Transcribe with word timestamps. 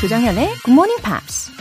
조정현의 0.00 0.46
Good 0.64 0.70
Morning 0.70 1.02
Pops. 1.02 1.52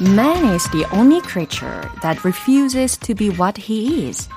Man 0.00 0.54
is 0.54 0.70
the 0.70 0.86
only 0.94 1.20
creature 1.20 1.80
that 2.02 2.24
refuses 2.24 2.96
to 3.00 3.12
be 3.12 3.30
what 3.30 3.60
he 3.60 4.06
is. 4.06 4.28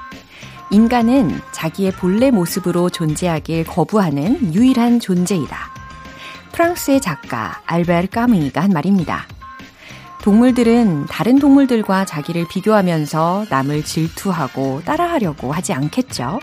인간은 0.72 1.40
자기의 1.52 1.92
본래 1.92 2.32
모습으로 2.32 2.90
존재하길 2.90 3.66
거부하는 3.66 4.56
유일한 4.56 5.00
존재이다. 5.00 5.56
프랑스의 6.54 7.02
작가 7.02 7.62
알베르 7.68 8.08
까무이가 8.08 8.64
한 8.64 8.72
말입니다. 8.72 9.28
동물들은 10.24 11.08
다른 11.08 11.38
동물들과 11.38 12.06
자기를 12.06 12.48
비교하면서 12.48 13.48
남을 13.50 13.84
질투하고 13.84 14.82
따라하려고 14.86 15.52
하지 15.52 15.74
않겠죠. 15.74 16.40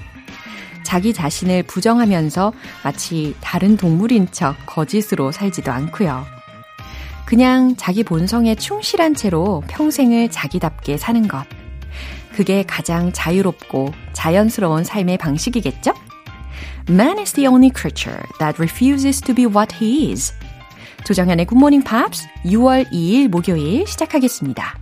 자기 0.82 1.14
자신을 1.14 1.62
부정하면서 1.62 2.52
마치 2.84 3.34
다른 3.40 3.78
동물인 3.78 4.28
척 4.32 4.54
거짓으로 4.66 5.32
살지도 5.32 5.72
않고요. 5.72 6.26
그냥 7.24 7.74
자기 7.76 8.04
본성에 8.04 8.54
충실한 8.54 9.14
채로 9.14 9.62
평생을 9.68 10.30
자기답게 10.30 10.98
사는 10.98 11.26
것. 11.26 11.46
그게 12.34 12.64
가장 12.64 13.12
자유롭고 13.14 13.94
자연스러운 14.12 14.84
삶의 14.84 15.16
방식이겠죠? 15.16 15.94
Man 16.90 17.18
is 17.18 17.32
the 17.32 17.48
only 17.48 17.70
creature 17.74 18.20
that 18.40 18.60
refuses 18.60 19.22
to 19.22 19.34
be 19.34 19.46
what 19.46 19.74
he 19.74 20.12
is. 20.12 20.34
조정현의 21.04 21.46
굿모닝 21.46 21.82
팝스 21.82 22.28
6월 22.44 22.90
2일 22.92 23.28
목요일 23.28 23.86
시작하겠습니다. 23.86 24.78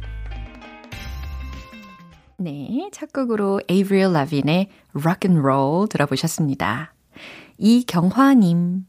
네, 2.38 2.88
첫 2.92 3.12
곡으로 3.12 3.61
에이브릴 3.69 4.12
라빈의 4.12 4.69
Rock 4.94 5.30
and 5.30 5.41
Roll 5.41 5.89
들어보셨습니다. 5.89 6.92
이경화님, 7.56 8.84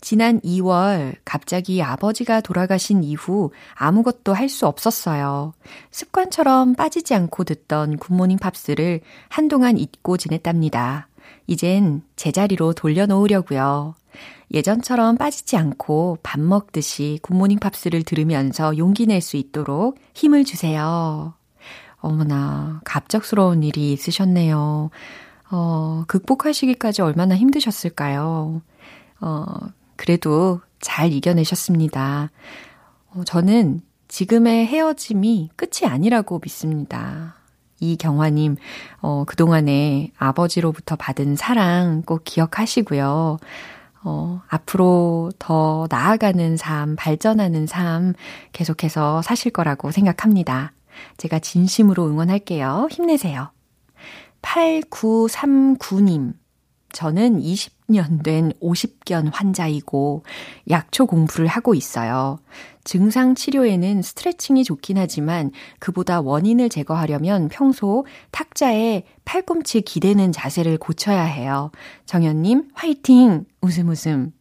지난 0.00 0.40
2월 0.40 1.16
갑자기 1.24 1.82
아버지가 1.82 2.40
돌아가신 2.40 3.02
이후 3.02 3.50
아무것도 3.74 4.32
할 4.32 4.48
수 4.48 4.66
없었어요. 4.66 5.54
습관처럼 5.90 6.74
빠지지 6.74 7.14
않고 7.14 7.44
듣던 7.44 7.98
굿모닝 7.98 8.38
팝스를 8.38 9.00
한동안 9.28 9.76
잊고 9.76 10.16
지냈답니다. 10.16 11.08
이젠 11.48 12.02
제자리로 12.14 12.72
돌려놓으려고요. 12.74 13.94
예전처럼 14.52 15.16
빠지지 15.16 15.56
않고 15.56 16.18
밥 16.22 16.40
먹듯이 16.40 17.18
굿모닝 17.22 17.58
팝스를 17.58 18.02
들으면서 18.04 18.76
용기 18.78 19.06
낼 19.06 19.20
수 19.20 19.36
있도록 19.36 19.98
힘을 20.14 20.44
주세요. 20.44 21.34
어머나, 21.96 22.80
갑작스러운 22.84 23.62
일이 23.62 23.92
있으셨네요. 23.92 24.90
어, 25.50 26.04
극복하시기까지 26.06 27.02
얼마나 27.02 27.36
힘드셨을까요? 27.36 28.62
어, 29.20 29.44
그래도 29.96 30.60
잘 30.80 31.12
이겨내셨습니다. 31.12 32.30
어, 33.10 33.24
저는 33.24 33.80
지금의 34.08 34.66
헤어짐이 34.66 35.50
끝이 35.56 35.90
아니라고 35.90 36.40
믿습니다. 36.42 37.34
이경화님, 37.80 38.56
어, 39.00 39.24
그동안에 39.26 40.12
아버지로부터 40.16 40.96
받은 40.96 41.36
사랑 41.36 42.02
꼭 42.06 42.22
기억하시고요. 42.24 43.38
어, 44.02 44.42
앞으로 44.48 45.32
더 45.38 45.86
나아가는 45.90 46.56
삶, 46.56 46.96
발전하는 46.96 47.66
삶 47.66 48.14
계속해서 48.52 49.22
사실 49.22 49.52
거라고 49.52 49.90
생각합니다. 49.90 50.72
제가 51.16 51.38
진심으로 51.38 52.06
응원할게요. 52.06 52.88
힘내세요. 52.90 53.50
8939님, 54.42 56.34
저는 56.92 57.40
20년 57.40 58.22
된 58.22 58.52
50견 58.62 59.30
환자이고 59.32 60.22
약초 60.70 61.06
공부를 61.06 61.46
하고 61.46 61.74
있어요. 61.74 62.38
증상 62.84 63.34
치료에는 63.34 64.02
스트레칭이 64.02 64.64
좋긴 64.64 64.96
하지만 64.96 65.50
그보다 65.78 66.20
원인을 66.20 66.68
제거하려면 66.68 67.48
평소 67.48 68.06
탁자에 68.30 69.02
팔꿈치 69.24 69.80
기대는 69.80 70.32
자세를 70.32 70.78
고쳐야 70.78 71.22
해요. 71.22 71.70
정현님, 72.06 72.70
화이팅! 72.74 73.44
웃음 73.60 73.88
웃음. 73.88 74.32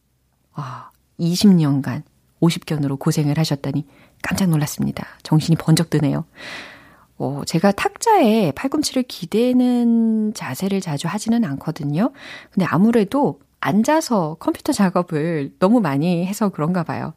와, 0.56 0.92
20년간 1.20 2.04
50견으로 2.42 3.00
고생을 3.00 3.38
하셨다니 3.38 3.86
깜짝 4.22 4.50
놀랐습니다. 4.50 5.06
정신이 5.24 5.56
번쩍 5.58 5.90
드네요. 5.90 6.26
어, 7.18 7.42
제가 7.46 7.72
탁자에 7.72 8.52
팔꿈치를 8.52 9.04
기대는 9.04 10.34
자세를 10.34 10.82
자주 10.82 11.08
하지는 11.08 11.44
않거든요. 11.46 12.12
근데 12.52 12.66
아무래도 12.66 13.40
앉아서 13.62 14.36
컴퓨터 14.40 14.74
작업을 14.74 15.54
너무 15.60 15.80
많이 15.80 16.26
해서 16.26 16.50
그런가 16.50 16.84
봐요. 16.84 17.14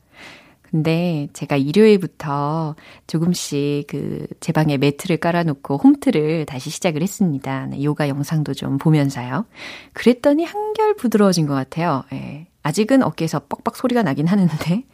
근데 0.63 1.29
제가 1.33 1.57
일요일부터 1.57 2.77
조금씩 3.07 3.87
그 3.87 4.27
제 4.41 4.53
방에 4.53 4.77
매트를 4.79 5.17
깔아놓고 5.19 5.77
홈트를 5.79 6.47
다시 6.47 6.71
시작을 6.71 7.03
했습니다. 7.03 7.67
네, 7.67 7.83
요가 7.83 8.09
영상도 8.09 8.55
좀 8.55 8.79
보면서요. 8.79 9.47
그랬더니 9.93 10.45
한결 10.45 10.95
부드러워진 10.95 11.47
것 11.47 11.55
같아요. 11.55 12.05
예. 12.13 12.47
아직은 12.63 13.03
어깨에서 13.03 13.41
뻑뻑 13.49 13.77
소리가 13.77 14.03
나긴 14.03 14.27
하는데, 14.27 14.85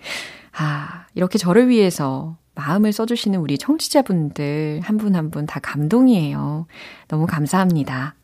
아, 0.57 1.07
이렇게 1.15 1.39
저를 1.39 1.69
위해서 1.69 2.37
마음을 2.55 2.93
써주시는 2.93 3.39
우리 3.41 3.59
청취자분들 3.59 4.81
한 4.85 4.97
분 4.99 5.15
한 5.15 5.31
분 5.31 5.47
다 5.47 5.61
감동이에요. 5.61 6.67
너무 7.09 7.27
감사합니다. 7.27 8.15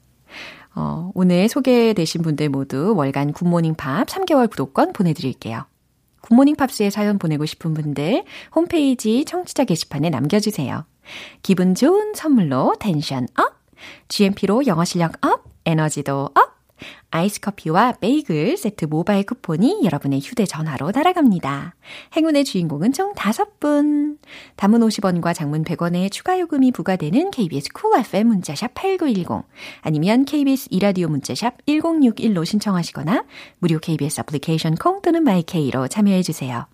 어, 0.75 1.11
오늘 1.15 1.49
소개되신 1.49 2.23
분들 2.23 2.49
모두 2.49 2.95
월간 2.97 3.33
굿모닝 3.33 3.75
팝스 3.75 4.07
3개월 4.07 4.49
구독권 4.49 4.93
보내드릴게요. 4.93 5.65
굿모닝 6.23 6.55
팝스에 6.57 6.91
사연 6.91 7.19
보내고 7.19 7.45
싶은 7.47 7.75
분들 7.75 8.25
홈페이지 8.55 9.25
청취자 9.25 9.65
게시판에 9.65 10.11
남겨주세요. 10.11 10.85
기분 11.43 11.75
좋은 11.75 12.15
선물로 12.15 12.77
텐션 12.79 13.27
up! 13.37 13.59
GMP로 14.09 14.67
영어 14.67 14.85
실력 14.85 15.15
up! 15.27 15.45
에너지도 15.65 16.31
up! 16.35 16.60
아이스 17.11 17.41
커피와 17.41 17.93
베이글 18.01 18.57
세트 18.57 18.87
모바일 18.87 19.25
쿠폰이 19.25 19.81
여러분의 19.85 20.21
휴대전화로 20.21 20.93
날아갑니다. 20.93 21.75
행운의 22.17 22.45
주인공은 22.45 22.93
총 22.93 23.13
5분. 23.15 24.19
단문 24.57 24.81
50원과 24.81 25.35
장문 25.35 25.65
100원의 25.65 26.11
추가 26.11 26.39
요금이 26.39 26.73
부과되는 26.73 27.31
KBS 27.31 27.71
Cool 27.73 27.99
FM 27.99 28.29
문자샵 28.29 28.75
8910 28.75 29.45
아니면 29.83 30.25
KBS 30.25 30.69
2라디오 30.71 31.09
문자샵 31.09 31.67
1061로 31.67 32.45
신청하시거나 32.45 33.25
무료 33.59 33.79
KBS 33.79 34.21
애플리케이션 34.21 34.75
콩 34.75 35.03
또는 35.03 35.25
my 35.25 35.50
K로 35.50 35.89
참여해 35.89 36.23
주세요. 36.23 36.67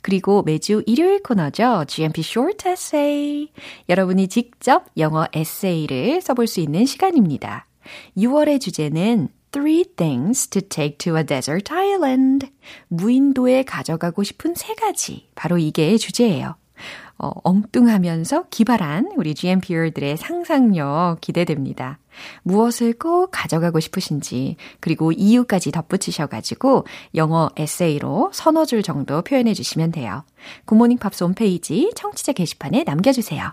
그리고 0.00 0.42
매주 0.42 0.82
일요일 0.86 1.22
코너죠. 1.22 1.84
GMP 1.86 2.20
Short 2.20 2.68
Essay. 2.68 3.48
여러분이 3.88 4.28
직접 4.28 4.86
영어 4.96 5.26
에세이를 5.32 6.20
써볼 6.20 6.46
수 6.46 6.60
있는 6.60 6.84
시간입니다. 6.86 7.66
6월의 8.16 8.60
주제는 8.60 9.28
Three 9.52 9.84
things 9.96 10.48
to 10.48 10.62
take 10.62 10.96
to 10.98 11.16
a 11.18 11.24
desert 11.24 11.70
island. 11.72 12.50
무인도에 12.88 13.64
가져가고 13.64 14.22
싶은 14.22 14.54
세 14.54 14.74
가지. 14.74 15.28
바로 15.34 15.58
이게 15.58 15.98
주제예요. 15.98 16.56
어, 17.18 17.30
엉뚱하면서 17.44 18.46
기발한 18.50 19.12
우리 19.16 19.34
GMPR들의 19.34 20.16
상상력 20.16 21.20
기대됩니다. 21.20 21.98
무엇을 22.42 22.94
꼭 22.94 23.28
가져가고 23.30 23.78
싶으신지, 23.78 24.56
그리고 24.80 25.12
이유까지 25.12 25.70
덧붙이셔가지고 25.70 26.86
영어 27.14 27.50
에세이로 27.56 28.30
서너 28.32 28.64
줄 28.64 28.82
정도 28.82 29.22
표현해 29.22 29.54
주시면 29.54 29.92
돼요. 29.92 30.24
굿모닝 30.64 30.98
팝스 30.98 31.22
홈페이지 31.24 31.92
청취자 31.94 32.32
게시판에 32.32 32.84
남겨주세요. 32.84 33.52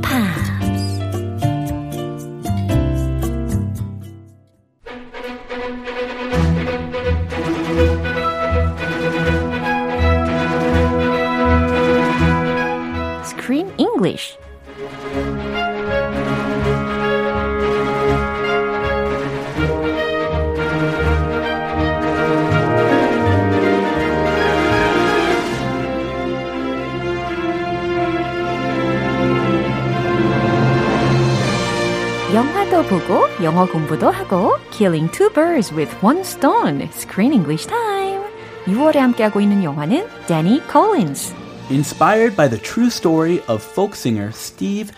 영어 33.42 33.66
공부도 33.66 34.10
하고 34.10 34.56
Killing 34.70 35.10
two 35.12 35.30
birds 35.30 35.72
with 35.72 35.92
one 36.02 36.20
stone. 36.20 36.88
Screen 36.92 37.32
English 37.32 37.66
time. 37.66 38.22
6월에 38.66 38.96
함께하고 38.96 39.40
있는 39.40 39.62
영화는 39.62 40.06
Danny 40.26 40.60
Collins. 40.70 41.34
Inspired 41.70 42.36
by 42.36 42.48
the 42.48 42.58
true 42.62 42.88
story 42.88 43.40
of 43.48 43.62
folk 43.62 43.94
singer 43.94 44.30
Steve 44.32 44.92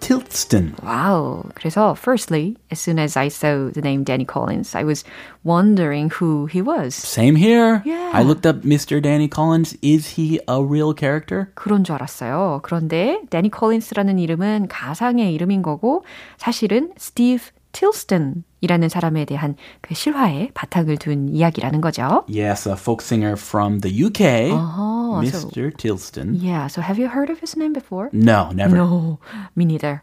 Tilston. 0.00 0.74
Wow. 0.82 1.44
그래서 1.54 1.96
firstly, 1.96 2.56
as 2.70 2.80
soon 2.80 2.98
as 2.98 3.16
I 3.16 3.28
saw 3.28 3.70
the 3.70 3.82
name 3.82 4.04
Danny 4.04 4.24
Collins, 4.24 4.74
I 4.74 4.84
was 4.84 5.04
wondering 5.44 6.10
who 6.10 6.46
he 6.46 6.62
was. 6.62 6.94
Same 6.94 7.36
here. 7.36 7.82
Yeah. 7.84 8.10
I 8.12 8.22
looked 8.22 8.46
up 8.46 8.62
Mr. 8.62 9.02
Danny 9.02 9.28
Collins. 9.28 9.76
Is 9.82 10.16
he 10.16 10.40
a 10.48 10.62
real 10.62 10.94
character? 10.94 11.50
그런 11.54 11.84
줄 11.84 11.94
알았어요. 11.96 12.60
그런데 12.62 13.20
데니 13.30 13.50
콜린스라는 13.50 14.18
이름은 14.18 14.68
가상의 14.68 15.34
이름인 15.34 15.62
거고 15.62 16.04
사실은 16.36 16.92
스티브 16.96 17.50
틸스턴이라는 17.72 18.88
사람에 18.88 19.24
대한 19.24 19.56
그 19.80 19.94
실화에 19.94 20.50
바탕을 20.54 20.96
둔 20.98 21.28
이야기라는 21.28 21.80
거죠. 21.80 22.24
Yes, 22.28 22.68
a 22.68 22.74
folk 22.74 23.02
singer 23.04 23.34
from 23.36 23.80
the 23.80 23.92
UK, 24.04 24.50
Uh-huh, 24.50 25.22
so- 25.30 25.48
Mr. 25.48 25.70
Tilston. 25.76 26.34
Yeah, 26.34 26.66
so 26.68 26.80
have 26.82 26.98
you 26.98 27.08
heard 27.08 27.30
of 27.30 27.40
his 27.40 27.56
name 27.56 27.72
before? 27.72 28.08
No, 28.12 28.50
never. 28.52 28.74
No, 28.76 29.18
me 29.56 29.64
neither. 29.64 30.02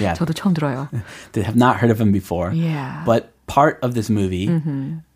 Yeah. 0.00 0.14
저도 0.18 0.32
처음 0.34 0.54
들어요. 0.54 0.88
They 1.32 1.42
have 1.44 1.56
not 1.56 1.76
heard 1.78 1.90
of 1.92 2.00
him 2.00 2.10
before. 2.12 2.50
Yeah. 2.52 3.04
But 3.06 3.30
part 3.46 3.78
of 3.82 3.94
this 3.94 4.08
movie 4.10 4.48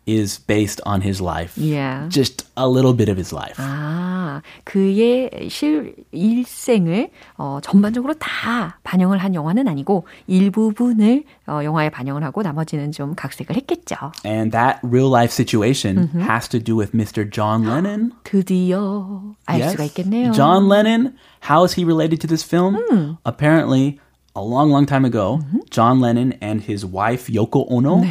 is 0.07 0.39
based 0.39 0.79
on 0.85 1.01
his 1.01 1.19
life. 1.21 1.57
Yeah. 1.57 2.07
Just 2.07 2.45
a 2.55 2.67
little 2.67 2.93
bit 2.93 3.09
of 3.09 3.17
his 3.17 3.33
life. 3.33 3.57
아, 3.57 4.41
그의 4.63 5.49
실 5.49 5.95
일생을 6.11 7.09
어, 7.37 7.59
전반적으로 7.61 8.13
다 8.13 8.79
반영을 8.83 9.17
한 9.17 9.35
영화는 9.35 9.67
아니고 9.67 10.05
일부분을 10.27 11.23
어, 11.47 11.61
영화에 11.63 11.89
반영을 11.89 12.23
하고 12.23 12.41
나머지는 12.41 12.91
좀 12.91 13.15
각색을 13.15 13.55
했겠죠. 13.55 14.11
And 14.25 14.51
that 14.51 14.79
real 14.83 15.09
life 15.09 15.33
situation 15.33 16.09
has 16.15 16.47
to 16.49 16.59
do 16.59 16.77
with 16.77 16.95
Mr. 16.95 17.29
John 17.29 17.65
Lennon. 17.67 18.13
드디어 18.23 19.35
알 19.45 19.69
수가 19.69 19.83
있겠네요. 19.85 20.31
John 20.31 20.69
Lennon, 20.69 21.15
how 21.49 21.65
is 21.65 21.73
he 21.77 21.83
related 21.83 22.21
to 22.21 22.27
this 22.27 22.43
film? 22.45 22.77
Apparently, 23.25 23.99
a 24.34 24.42
long, 24.42 24.70
long 24.70 24.86
time 24.86 25.04
ago, 25.04 25.38
mm-hmm. 25.38 25.58
John 25.70 26.00
Lennon 26.00 26.34
and 26.40 26.62
his 26.62 26.84
wife 26.84 27.26
Yoko 27.26 27.70
Ono, 27.70 28.04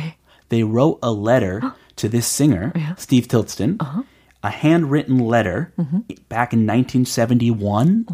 they 0.49 0.63
wrote 0.63 0.99
a 1.01 1.11
letter 1.11 1.73
to 1.97 2.09
this 2.09 2.27
singer, 2.27 2.73
Steve 2.97 3.27
Tilston, 3.27 3.77
uh-huh. 3.79 4.03
a 4.43 4.49
handwritten 4.49 5.19
letter 5.19 5.73
mm-hmm. 5.77 5.99
back 6.29 6.53
in 6.53 6.65
1971. 6.67 8.05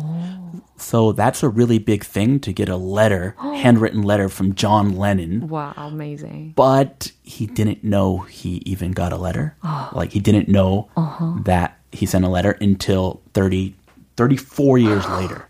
So 0.78 1.12
that's 1.12 1.42
a 1.42 1.50
really 1.50 1.80
big 1.80 2.04
thing 2.04 2.40
to 2.42 2.54
get 2.54 2.70
a 2.70 2.78
letter, 2.78 3.36
oh. 3.42 3.54
handwritten 3.54 4.04
letter 4.04 4.30
from 4.30 4.56
John 4.56 4.96
Lennon. 4.96 5.50
Wow, 5.50 5.74
amazing. 5.76 6.54
But 6.56 7.12
he 7.24 7.48
didn't 7.48 7.84
know 7.84 8.20
he 8.20 8.62
even 8.66 8.92
got 8.92 9.12
a 9.14 9.18
letter. 9.18 9.56
Like 9.94 10.12
he 10.12 10.20
didn't 10.20 10.50
know 10.50 10.90
uh-huh. 10.96 11.38
that 11.44 11.80
he 11.92 12.06
sent 12.06 12.26
a 12.26 12.30
letter 12.30 12.52
until 12.62 13.22
30, 13.34 13.74
34 14.17 14.79
years 14.79 15.09
later. 15.09 15.47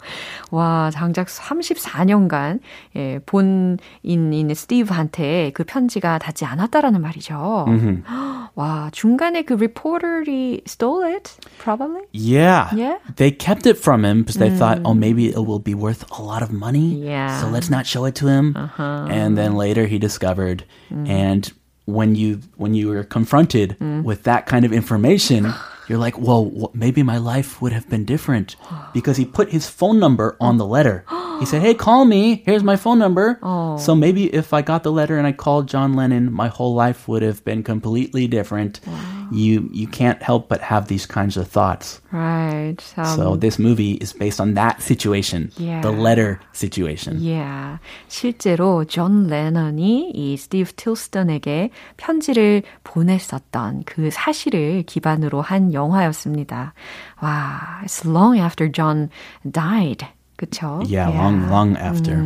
와, 0.52 0.90
장작 0.90 1.28
34년간 1.28 2.60
예, 2.94 3.18
본인인 3.24 4.54
스티브한테 4.54 5.50
그 5.54 5.64
편지가 5.64 6.18
닿지 6.18 6.44
않았다라는 6.44 7.00
말이죠. 7.00 7.66
와, 8.54 8.90
중간에 8.92 9.42
그 9.42 9.54
reporter이 9.54 10.60
stole 10.66 11.04
it, 11.04 11.38
probably. 11.58 12.02
Yeah. 12.12 12.68
Yeah? 12.74 12.98
They 13.16 13.30
kept 13.30 13.66
it 13.66 13.78
from 13.78 14.04
him 14.04 14.20
because 14.20 14.36
they 14.36 14.50
thought, 14.50 14.80
oh, 14.84 14.92
maybe 14.92 15.28
it 15.28 15.46
will 15.46 15.58
be 15.58 15.74
worth 15.74 16.04
a 16.12 16.22
lot 16.22 16.42
of 16.42 16.52
money. 16.52 17.00
Yeah. 17.00 17.40
So 17.40 17.48
let's 17.48 17.70
not 17.70 17.86
show 17.86 18.04
it 18.04 18.14
to 18.16 18.28
him. 18.28 18.54
And 18.76 19.38
then 19.38 19.56
later 19.56 19.86
he 19.86 19.98
discovered. 19.98 20.64
And 20.90 21.50
when 21.86 22.14
you 22.14 22.40
when 22.56 22.74
you 22.74 22.88
were 22.88 23.04
confronted 23.04 23.76
with 24.04 24.24
that 24.24 24.44
kind 24.46 24.66
of 24.66 24.72
information, 24.72 25.50
you're 25.87 25.97
like, 25.97 26.17
well, 26.19 26.71
maybe 26.73 27.03
my 27.03 27.17
life 27.17 27.61
would 27.61 27.71
have 27.71 27.89
been 27.89 28.05
different 28.05 28.55
because 28.93 29.17
he 29.17 29.25
put 29.25 29.51
his 29.51 29.67
phone 29.69 29.99
number 29.99 30.35
on 30.39 30.57
the 30.57 30.65
letter. 30.65 31.05
He 31.39 31.45
said, 31.45 31.61
"Hey, 31.61 31.75
call 31.75 32.05
me. 32.05 32.41
Here's 32.45 32.63
my 32.63 32.75
phone 32.75 32.97
number." 32.97 33.39
Oh. 33.43 33.77
So 33.77 33.93
maybe 33.95 34.25
if 34.33 34.53
I 34.53 34.61
got 34.61 34.83
the 34.83 34.91
letter 34.91 35.17
and 35.17 35.27
I 35.27 35.31
called 35.31 35.67
John 35.67 35.93
Lennon, 35.93 36.33
my 36.33 36.47
whole 36.47 36.73
life 36.73 37.07
would 37.07 37.21
have 37.21 37.43
been 37.45 37.63
completely 37.63 38.27
different 38.27 38.79
You 39.32 39.70
you 39.72 39.86
can't 39.88 40.20
help 40.22 40.48
but 40.48 40.60
have 40.60 40.88
these 40.88 41.06
kinds 41.06 41.36
of 41.38 41.48
thoughts. 41.48 42.00
Right. 42.12 42.76
Um, 42.98 43.06
So 43.16 43.36
this 43.36 43.58
movie 43.58 43.96
is 44.00 44.12
based 44.12 44.40
on 44.40 44.54
that 44.54 44.82
situation, 44.82 45.50
Yeah. 45.56 45.80
the 45.80 45.90
letter 45.90 46.38
situation. 46.52 47.16
Yeah. 47.24 47.78
실제로 48.08 48.84
존 48.84 49.28
레넌이 49.28 50.12
이 50.14 50.36
스티브 50.36 50.72
틸스턴에게 50.76 51.70
편지를 51.96 52.62
보냈었던 52.84 53.84
그 53.86 54.10
사실을 54.10 54.82
기반으로 54.84 55.40
한 55.40 55.72
영화였습니다. 55.72 56.74
와, 57.22 57.80
it's 57.84 58.04
long 58.04 58.38
after 58.38 58.70
John 58.70 59.08
died. 59.50 60.06
그쵸? 60.37 60.79
Yeah, 60.85 61.11
long 61.11 61.47
long 61.49 61.77
after. 61.77 62.23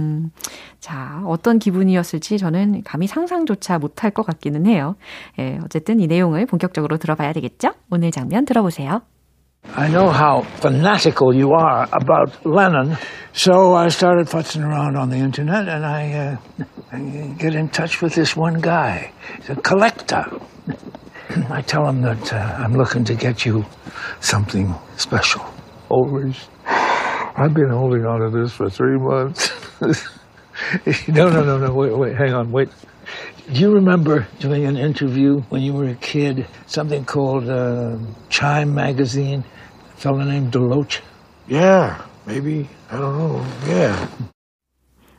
자, 0.80 1.22
어떤 1.26 1.60
기분이었을지 1.60 2.38
저는 2.38 2.84
감히 2.84 3.08
상상조차 3.08 3.78
못할 3.78 4.12
것 4.12 4.26
같기는 4.26 4.66
해요. 4.66 4.96
예, 5.40 5.60
어쨌든 5.64 6.00
이 6.00 6.08
내용을 6.08 6.46
본격적으로 6.46 6.98
들어봐야 6.98 7.34
되겠죠? 7.34 7.72
오늘 7.90 8.12
장면 8.12 8.46
들어보세요. 8.46 9.02
I 9.76 9.90
know 9.90 10.10
how 10.10 10.42
fanatical 10.60 11.32
you 11.34 11.54
are 11.54 11.86
about 11.94 12.34
Lennon, 12.44 12.98
so 13.32 13.76
I 13.76 13.90
started 13.90 14.28
futzing 14.28 14.64
around 14.64 14.98
on 14.98 15.10
the 15.10 15.18
internet 15.18 15.70
and 15.70 15.86
I, 15.86 16.12
uh, 16.12 16.66
I 16.92 17.36
get 17.38 17.54
in 17.54 17.70
touch 17.70 18.02
with 18.02 18.16
this 18.16 18.36
one 18.36 18.60
guy. 18.60 19.12
He's 19.38 19.52
a 19.52 19.62
collector. 19.62 20.26
I 21.50 21.62
tell 21.62 21.88
him 21.88 22.02
that 22.02 22.34
uh, 22.34 22.38
I'm 22.58 22.74
looking 22.74 23.04
to 23.06 23.14
get 23.14 23.46
you 23.46 23.64
something 24.20 24.74
special. 24.98 25.46
Always. 25.90 26.50
I've 27.37 27.55
been 27.55 27.71
holding 27.71 28.07
on 28.07 28.21
to 28.21 28.31
this 28.31 28.53
for 28.53 28.71
three 28.71 28.99
months. 28.99 29.53
no, 31.09 31.29
no, 31.29 31.45
no, 31.45 31.59
no. 31.59 31.75
Wait, 31.75 31.93
wait, 31.97 32.17
hang 32.17 32.33
on, 32.33 32.51
wait. 32.51 32.69
Do 33.53 33.61
you 33.61 33.71
remember 33.71 34.27
doing 34.41 34.65
an 34.65 34.77
interview 34.77 35.41
when 35.51 35.63
you 35.63 35.73
were 35.73 35.89
a 35.89 35.95
kid? 35.95 36.47
Something 36.67 37.05
called 37.05 37.49
uh, 37.49 37.99
Chime 38.29 38.75
Magazine. 38.75 39.45
A 39.95 40.01
fellow 40.01 40.25
named 40.25 40.53
Deloach. 40.53 41.01
Yeah, 41.47 42.03
maybe. 42.27 42.69
I 42.91 42.99
don't 42.99 43.19
know. 43.19 43.47
Yeah. 43.67 44.09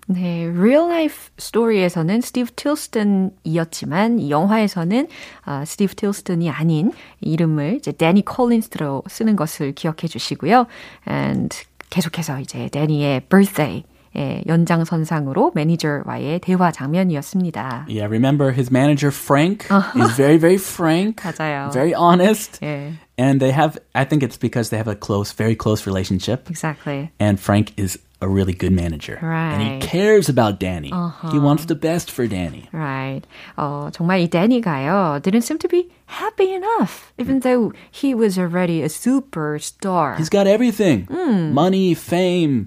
네, 0.10 0.46
real 0.48 0.88
life 0.88 1.32
story에서는 1.38 2.22
스티브 2.22 2.52
틸스턴이었지만 2.56 4.20
이 4.20 4.30
영화에서는 4.30 5.08
아, 5.44 5.66
스티브 5.66 5.96
틸스턴이 5.96 6.50
아닌 6.50 6.94
이름을 7.20 7.76
이제 7.76 7.92
데니 7.92 8.24
콜린스로 8.24 9.04
쓰는 9.08 9.36
것을 9.36 9.74
기억해 9.74 10.08
주시고요. 10.08 10.68
And 11.06 11.54
계속해서 11.92 12.40
이제 12.40 12.70
데니의 12.70 13.22
birthday 13.30 13.84
의 14.16 14.44
연장선상으로 14.48 15.52
매니저와의 15.54 16.40
대화 16.40 16.72
장면이었습니다. 16.72 17.86
Yeah, 17.88 18.08
remember 18.08 18.52
his 18.52 18.72
manager 18.72 19.12
Frank 19.12 19.68
is 19.96 20.16
very 20.16 20.38
very 20.38 20.58
frank, 20.58 21.22
맞아요. 21.22 21.72
very 21.72 21.94
honest. 21.94 22.60
예, 22.64 22.94
And 23.20 23.40
they 23.40 23.52
have 23.52 23.78
I 23.94 24.06
think 24.06 24.24
it's 24.24 24.38
because 24.38 24.70
they 24.70 24.78
have 24.78 24.88
a 24.88 24.96
close 24.96 25.32
very 25.32 25.56
close 25.56 25.86
relationship 25.86 26.50
exactly. 26.50 27.12
and 27.20 27.40
Frank 27.40 27.74
is 27.78 28.00
a 28.22 28.28
really 28.28 28.54
good 28.54 28.72
manager. 28.74 29.20
And 29.22 29.62
he 29.62 29.70
Right. 29.78 29.82
cares 29.82 30.28
about 30.28 30.58
Danny. 30.60 30.90
He 31.32 31.38
wants 31.38 31.66
the 31.66 31.76
best 31.78 32.10
for 32.10 32.26
Danny. 32.26 32.66
Right. 32.74 33.22
어, 33.58 33.92
정말 33.94 34.22
이 34.26 34.28
데니가요, 34.30 35.22
didn't 35.22 35.44
seem 35.46 35.60
to 35.60 35.68
be 35.70 35.90
happy 36.08 36.52
enough, 36.52 37.14
even 37.20 37.42
though 37.42 37.72
he 37.92 38.16
was 38.16 38.40
already 38.40 38.82
a 38.82 38.90
superstar. 38.90 40.18
He's 40.18 40.30
got 40.30 40.48
everything. 40.48 41.06
Money, 41.54 41.94
fame, 41.94 42.66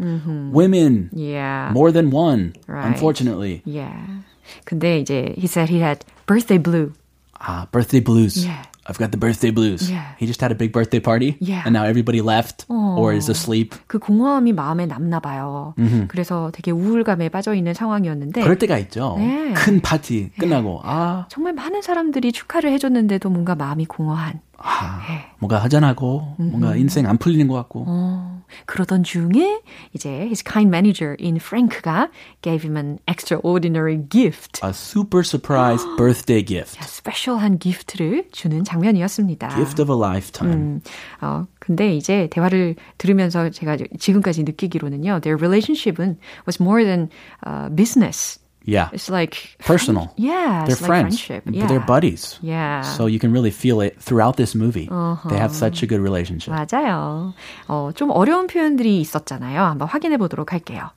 women, 0.52 1.10
yeah. 1.12 1.70
more 1.72 1.90
than 1.90 2.10
one, 2.10 2.54
Right. 2.68 2.86
unfortunately. 2.86 3.62
Yeah. 3.64 4.22
근데 4.66 5.00
이제 5.02 5.34
he 5.36 5.46
said 5.46 5.68
he 5.68 5.80
had 5.80 6.04
birthday 6.26 6.58
blue. 6.58 6.92
Ah, 7.40 7.66
birthday 7.72 8.00
blues. 8.00 8.44
Yeah. 8.46 8.64
I've 8.87 8.97
got 8.99 9.11
the 9.11 9.17
birthday 9.17 9.49
blues. 9.51 9.89
Yeah. 9.89 10.13
He 10.19 10.27
just 10.27 10.39
had 10.41 10.51
a 10.51 10.55
big 10.55 10.71
birthday 10.71 10.99
party. 10.99 11.37
Yeah. 11.39 11.63
And 11.65 11.73
now 11.73 11.85
everybody 11.85 12.21
left 12.21 12.65
or 12.69 13.13
is 13.13 13.29
asleep. 13.29 13.75
그 13.87 13.97
공허함이 13.99 14.53
마음에 14.53 14.85
남나 14.85 15.19
봐요. 15.19 15.73
그래서 16.07 16.51
되게 16.53 16.71
우울감에 16.71 17.29
빠져 17.29 17.55
있는 17.55 17.73
상황이었는데 17.73 18.41
그럴 18.41 18.57
때가 18.59 18.77
있죠. 18.79 19.15
네. 19.17 19.53
큰 19.53 19.81
파티 19.81 20.31
끝나고 20.39 20.81
아, 20.83 21.25
정말 21.29 21.53
많은 21.53 21.81
사람들이 21.81 22.31
축하를 22.31 22.71
해줬는데도 22.71 23.29
뭔가 23.29 23.55
마음이 23.55 23.85
공허한. 23.85 24.41
아 24.65 24.99
뭔가 25.37 25.59
허전하고 25.59 26.35
뭔가 26.37 26.75
인생 26.75 27.07
안 27.07 27.17
풀리는 27.17 27.47
것 27.47 27.53
같고. 27.53 27.85
어, 27.87 28.41
그러던 28.65 29.03
중에 29.03 29.61
이제 29.93 30.09
his 30.09 30.43
kind 30.43 30.67
manager 30.67 31.15
in 31.21 31.35
Frank가 31.37 32.09
gave 32.41 32.67
him 32.67 32.75
an 32.75 32.97
extraordinary 33.07 33.97
gift. 34.09 34.59
A 34.63 34.71
super 34.71 35.23
surprise 35.23 35.85
birthday 35.97 36.43
gift. 36.43 36.81
스페셜한 36.81 37.59
기프트를 37.59 38.27
주는 38.31 38.63
장면이었습니다. 38.63 39.49
Gift 39.49 39.81
of 39.81 39.91
a 39.91 39.97
lifetime. 39.97 40.55
음, 40.55 40.81
어, 41.21 41.45
근데 41.59 41.95
이제 41.95 42.27
대화를 42.31 42.75
들으면서 42.97 43.49
제가 43.49 43.77
지금까지 43.99 44.43
느끼기로는요, 44.43 45.19
their 45.21 45.37
relationship은 45.37 46.17
was 46.47 46.61
more 46.61 46.83
than 46.83 47.09
uh, 47.45 47.69
business. 47.75 48.39
Yeah. 48.64 48.90
It's 48.92 49.08
like 49.08 49.56
Personal. 49.64 50.12
friend- 50.12 50.20
yeah, 50.20 50.64
They're 50.68 50.76
it's 50.76 50.82
like 50.82 50.86
friends. 50.86 51.16
friendship. 51.18 51.44
but 51.46 51.54
Yeah. 51.54 51.66
They're 51.66 51.80
buddies. 51.80 52.38
Yeah. 52.42 52.82
So 52.82 53.06
you 53.06 53.18
can 53.18 53.32
really 53.32 53.50
feel 53.50 53.80
it 53.80 53.96
throughout 53.98 54.36
this 54.36 54.54
movie. 54.54 54.86
They 55.28 55.38
have 55.40 55.54
such 55.54 55.82
a 55.82 55.86
good 55.88 56.00
relationship. 56.02 56.52
맞아요. 56.52 57.32
어, 57.68 57.90
좀 57.94 58.10
어려운 58.10 58.46
표현들이 58.48 59.00
있었잖아요. 59.00 59.62
한번 59.64 59.88
확인해 59.88 60.18
보도록 60.18 60.52
할게요. 60.52 60.90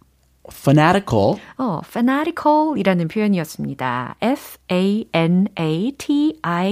Fanatical. 0.51 1.39
어, 1.57 1.79
fanatical이라는 1.87 3.07
표현이었습니다. 3.07 4.15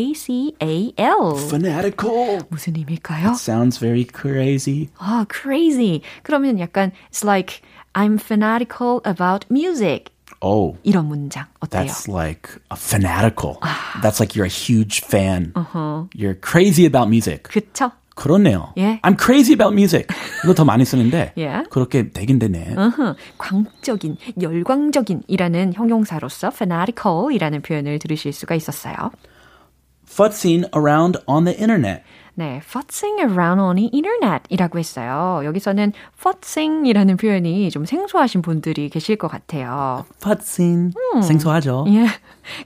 F-A-N-A-T-I-C-A-L. 0.02 1.36
Fanatical. 1.50 2.40
무슨 2.50 2.76
의미일까요? 2.76 3.34
Sounds 3.36 3.80
very 3.80 4.06
crazy. 4.06 4.90
아, 4.98 5.26
crazy. 5.32 6.02
그러면 6.24 6.60
약간 6.60 6.92
it's 7.12 7.24
like 7.24 7.62
I'm 7.94 8.18
fanatical 8.20 9.02
about 9.06 9.46
music. 9.50 10.12
Oh, 10.47 10.79
이런 10.85 11.09
문장 11.09 11.47
어때요? 11.61 11.83
that's 11.83 12.07
like 12.09 12.51
a 12.71 12.77
fanatical. 12.77 13.59
That's 14.01 14.21
like 14.21 14.37
you're 14.37 14.47
a 14.47 14.49
huge 14.49 15.01
fan. 15.03 15.53
You're 16.15 16.39
crazy 16.41 16.87
about 16.87 17.09
music. 17.09 17.43
그쵸? 17.45 17.91
그렇네요. 18.15 18.73
예. 18.79 19.01
I'm 19.03 19.17
crazy 19.21 19.53
about 19.53 19.75
music. 19.75 20.07
이거 20.45 20.55
더 20.55 20.65
많이 20.65 20.85
쓰는데 20.85 21.33
예. 21.37 21.65
그렇게 21.69 22.11
되긴 22.11 22.39
되네. 22.39 22.75
으흠, 22.79 23.15
광적인, 23.37 24.17
열광적인이라는 24.41 25.75
형용사로서 25.75 26.49
fanatical이라는 26.49 27.63
표현을 27.63 27.99
들으실 27.99 28.33
수가 28.33 28.55
있었어요. 28.55 28.95
Futzing 30.09 30.67
around 30.75 31.19
on 31.27 31.45
the 31.45 31.55
internet. 31.59 32.03
네, 32.39 32.61
futzing 32.63 33.19
around 33.19 33.63
on 33.63 33.77
the 33.77 33.91
internet이라고 33.95 34.79
했어요. 34.79 35.41
여기서는 35.45 35.95
futzing이라는 36.19 37.17
표현이 37.17 37.71
좀 37.71 37.87
생소하신 37.87 38.43
분들이 38.43 38.91
계실 38.91 39.17
것 39.17 39.29
같아요. 39.29 40.05
Futzing. 40.23 40.95
생소하죠. 41.23 41.87
예. 41.89 42.07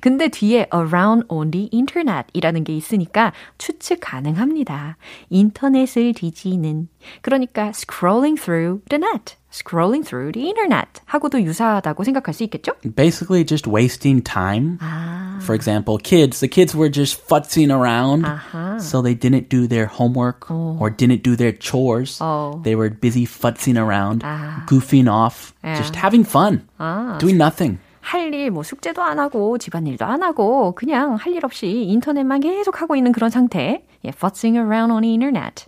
근데 0.01 0.27
뒤에 0.27 0.67
around 0.75 1.27
on 1.29 1.53
the 1.53 1.71
internet이라는 1.73 2.65
게 2.65 2.75
있으니까 2.75 3.33
추측 3.59 4.01
가능합니다. 4.03 4.97
인터넷을 5.29 6.15
뒤지는. 6.15 6.89
그러니까 7.22 7.72
scrolling 7.72 8.38
through 8.40 8.82
the 8.90 8.98
net. 9.00 9.36
scrolling 9.52 10.04
through 10.04 10.34
the 10.34 10.44
internet 10.50 11.00
하고도 11.06 11.42
유사하다고 11.42 12.04
생각할 12.04 12.34
수 12.34 12.44
있겠죠? 12.44 12.74
Basically 12.96 13.46
just 13.46 13.70
wasting 13.70 14.22
time. 14.22 14.78
아, 14.82 15.40
For 15.42 15.56
example, 15.56 15.98
kids, 15.98 16.40
the 16.42 16.50
kids 16.50 16.76
were 16.76 16.92
just 16.92 17.16
futzing 17.28 17.72
around. 17.72 18.26
So 18.80 19.02
they 19.02 19.16
didn't 19.16 19.48
do 19.48 19.66
their 19.68 19.88
homework 19.88 20.52
or 20.52 20.90
didn't 20.92 21.24
do 21.24 21.36
their 21.38 21.54
chores. 21.54 22.20
Oh. 22.22 22.60
They 22.64 22.76
were 22.76 22.90
busy 22.90 23.26
futzing 23.26 23.78
around, 23.80 24.24
Ah. 24.26 24.66
goofing 24.68 25.08
off, 25.08 25.54
Yeah. 25.64 25.80
just 25.80 25.96
having 25.96 26.26
fun, 26.28 26.68
doing 27.20 27.38
nothing. 27.40 27.80
할 28.02 28.34
일, 28.34 28.52
뭐 28.52 28.62
숙제도 28.64 29.02
안 29.02 29.18
하고 29.20 29.58
집안일도 29.58 30.06
안 30.06 30.22
하고 30.22 30.74
그냥 30.76 31.16
할 31.16 31.34
일 31.34 31.44
없이 31.46 31.68
인터넷만 31.88 32.40
계속 32.42 32.82
하고 32.82 32.96
있는 32.96 33.12
그런 33.14 33.30
상태. 33.32 33.84
예, 34.04 34.10
futzing 34.12 34.58
around 34.60 34.92
on 34.92 35.02
the 35.02 35.12
internet. 35.14 35.66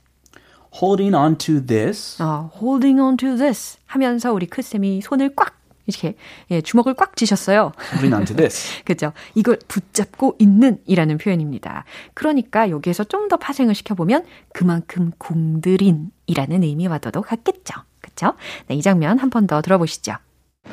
Holding 0.80 1.14
on 1.14 1.36
to 1.36 1.64
this. 1.64 2.22
어, 2.22 2.50
holding 2.60 3.00
on 3.00 3.16
to 3.16 3.36
this 3.36 3.78
하면서 3.86 4.32
우리 4.32 4.46
크쌤이 4.46 5.00
손을 5.02 5.34
꽉 5.36 5.54
이렇게 5.86 6.14
예, 6.50 6.60
주먹을 6.60 6.94
꽉 6.94 7.16
쥐셨어요. 7.16 7.72
Holding 7.92 8.14
on 8.14 8.24
to 8.24 8.36
this. 8.36 8.82
그죠? 8.84 9.12
이걸 9.34 9.58
붙잡고 9.68 10.36
있는 10.38 10.78
이라는 10.86 11.18
표현입니다. 11.18 11.84
그러니까 12.14 12.70
여기에서 12.70 13.04
좀 13.04 13.28
더 13.28 13.36
파생을 13.36 13.74
시켜보면 13.74 14.24
그만큼 14.52 15.10
공들인 15.18 16.10
이라는 16.26 16.62
의미와도 16.62 17.22
같겠죠. 17.22 17.74
그쵸? 18.00 18.32
네, 18.68 18.74
이 18.76 18.82
장면 18.82 19.18
한 19.18 19.28
번 19.30 19.46
더 19.46 19.60
들어보시죠. 19.60 20.14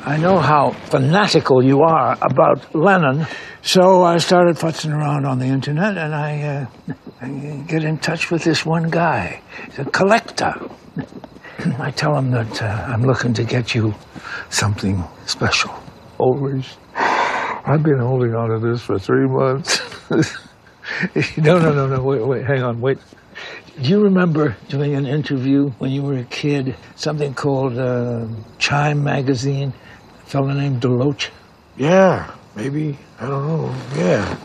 I 0.04 0.18
know 0.18 0.38
how 0.40 0.72
fanatical 0.86 1.60
you 1.64 1.80
are 1.82 2.14
about 2.22 2.62
Lennon, 2.74 3.26
so 3.62 4.04
I 4.06 4.16
started 4.18 4.56
futzing 4.56 4.92
around 4.94 5.26
on 5.26 5.38
the 5.40 5.48
internet 5.48 5.98
and 5.98 6.14
I, 6.14 6.42
uh, 6.42 6.66
Get 7.20 7.84
in 7.84 7.98
touch 7.98 8.30
with 8.30 8.44
this 8.44 8.64
one 8.64 8.88
guy. 8.88 9.42
A 9.76 9.84
collector. 9.84 10.54
I 11.78 11.90
tell 11.90 12.16
him 12.16 12.30
that 12.30 12.62
uh, 12.62 12.66
I'm 12.88 13.02
looking 13.02 13.34
to 13.34 13.44
get 13.44 13.74
you 13.74 13.94
something 14.48 15.04
special. 15.26 15.70
Always. 16.16 16.78
I've 16.96 17.82
been 17.82 17.98
holding 17.98 18.34
on 18.34 18.48
to 18.48 18.58
this 18.58 18.80
for 18.80 18.98
three 18.98 19.26
months. 19.26 19.82
no, 21.36 21.58
no, 21.58 21.74
no, 21.74 21.86
no. 21.86 22.02
Wait, 22.02 22.26
wait, 22.26 22.46
hang 22.46 22.62
on, 22.62 22.80
wait. 22.80 22.98
Do 23.82 23.88
you 23.90 24.02
remember 24.02 24.56
doing 24.68 24.94
an 24.94 25.04
interview 25.06 25.68
when 25.78 25.90
you 25.90 26.02
were 26.02 26.16
a 26.16 26.24
kid? 26.24 26.74
Something 26.96 27.34
called 27.34 27.78
uh, 27.78 28.26
Chime 28.58 29.04
Magazine. 29.04 29.74
A 30.22 30.26
fellow 30.26 30.52
named 30.52 30.80
Deloach. 30.80 31.28
yeah, 31.76 32.34
maybe. 32.56 32.98
I 33.18 33.26
don't 33.26 33.46
know. 33.46 33.74
Yeah. 33.94 34.38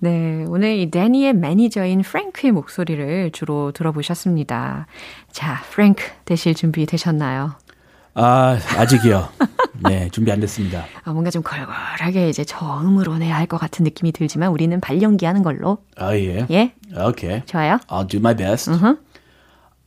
네, 0.00 0.44
오늘 0.48 0.76
이 0.78 0.90
데니의 0.90 1.32
매니저인 1.34 2.02
프랭크의 2.02 2.52
목소리를 2.52 3.32
주로 3.32 3.72
들어보셨습니다. 3.72 4.86
자, 5.32 5.60
프랭크 5.70 6.04
되실 6.24 6.54
준비 6.54 6.86
되셨나요? 6.86 7.54
아, 8.14 8.58
아직이요. 8.76 9.28
네, 9.88 10.08
준비 10.10 10.30
안 10.30 10.40
됐습니다. 10.40 10.84
아, 11.04 11.12
뭔가 11.12 11.30
좀 11.30 11.42
걸걸하게 11.42 12.28
이제 12.28 12.44
저음으로 12.44 13.18
내야 13.18 13.36
할 13.36 13.46
것 13.48 13.58
같은 13.58 13.82
느낌이 13.84 14.12
들지만 14.12 14.50
우리는 14.50 14.78
발연기 14.80 15.24
하는 15.24 15.42
걸로. 15.42 15.78
Oh, 16.00 16.10
yeah. 16.12 16.46
예? 16.52 16.72
Okay. 16.96 17.42
좋아요? 17.46 17.78
I'll 17.88 18.06
do 18.08 18.18
my 18.18 18.34
best. 18.36 18.70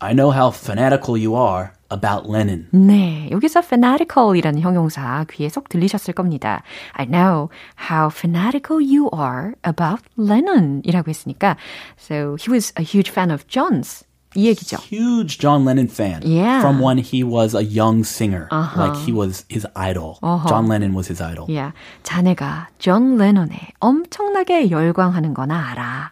I 0.01 0.13
know 0.13 0.31
how 0.31 0.51
fanatical 0.51 1.17
you 1.17 1.35
are 1.35 1.73
about 1.91 2.29
Lenin. 2.29 2.69
네, 2.73 3.29
여기서 3.31 3.61
fanatical이라는 3.61 4.61
형용사 4.61 5.25
귀에 5.31 5.49
쏙 5.49 5.69
들리셨을 5.69 6.13
겁니다. 6.15 6.63
I 6.93 7.07
know 7.07 7.49
how 7.91 8.11
fanatical 8.11 8.83
you 8.83 9.09
are 9.15 9.55
about 9.67 10.03
Lennon이라고 10.19 11.09
했으니까 11.09 11.57
so 11.99 12.37
he 12.39 12.51
was 12.53 12.73
a 12.79 12.85
huge 12.85 13.11
fan 13.11 13.31
of 13.31 13.47
John's 13.49 14.05
이 14.35 14.49
얘기죠. 14.49 14.77
Huge 14.93 15.39
John 15.39 15.65
Lennon 15.65 15.89
fan. 15.89 16.21
Yeah. 16.23 16.61
From 16.61 16.83
when 16.83 16.99
he 16.99 17.25
was 17.25 17.57
a 17.57 17.65
young 17.65 18.05
singer. 18.05 18.49
Like 18.77 18.95
he 19.07 19.13
was 19.13 19.47
his 19.49 19.67
idol. 19.75 20.19
John 20.47 20.69
Lennon 20.69 20.93
was 20.93 21.09
his 21.09 21.23
idol. 21.23 21.47
Yeah, 21.49 21.73
자네가 22.03 22.69
존 22.79 23.17
레논에 23.17 23.73
엄청나게 23.81 24.71
열광하는 24.71 25.33
거나 25.33 25.71
알아. 25.71 26.11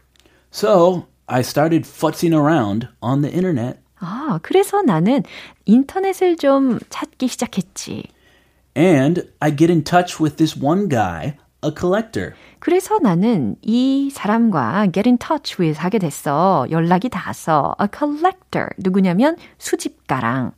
So 0.51 1.05
I 1.29 1.41
started 1.41 1.87
futzing 1.89 2.35
around 2.35 2.89
on 3.01 3.23
the 3.23 3.33
internet. 3.33 3.79
아, 3.99 4.39
그래서 4.43 4.83
나는 4.83 5.23
인터넷을 5.65 6.37
좀 6.37 6.79
찾기 6.91 7.29
시작했지. 7.29 8.05
And 8.77 9.31
I 9.41 9.55
get 9.57 9.73
in 9.73 9.85
touch 9.85 10.23
with 10.23 10.37
this 10.37 10.59
one 10.61 10.89
guy, 10.89 11.37
a 11.65 11.71
collector. 11.79 12.35
그래서 12.59 12.99
나는 12.99 13.57
이 13.63 14.11
사람과 14.13 14.89
get 14.93 15.09
in 15.09 15.19
touch 15.19 15.61
with 15.61 15.81
하게 15.81 15.99
됐어. 15.99 16.67
연락이 16.71 17.09
닿았어. 17.09 17.75
A 17.81 17.89
collector. 17.97 18.69
누구냐면 18.79 19.37
수집가랑. 19.59 20.53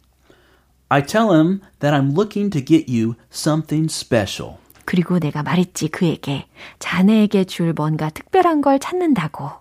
I 0.88 1.04
tell 1.04 1.32
him 1.32 1.60
that 1.80 1.94
I'm 1.94 2.16
looking 2.16 2.50
to 2.50 2.64
get 2.64 2.86
you 2.88 3.14
something 3.32 3.92
special. 3.92 4.56
그리고 4.84 5.18
내가 5.18 5.42
말했지 5.42 5.88
그에게 5.88 6.46
자네에게 6.78 7.44
줄 7.44 7.72
뭔가 7.72 8.08
특별한 8.08 8.60
걸 8.60 8.78
찾는다고. 8.78 9.59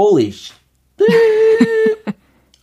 Holy 0.00 0.30
sh! 0.32 0.54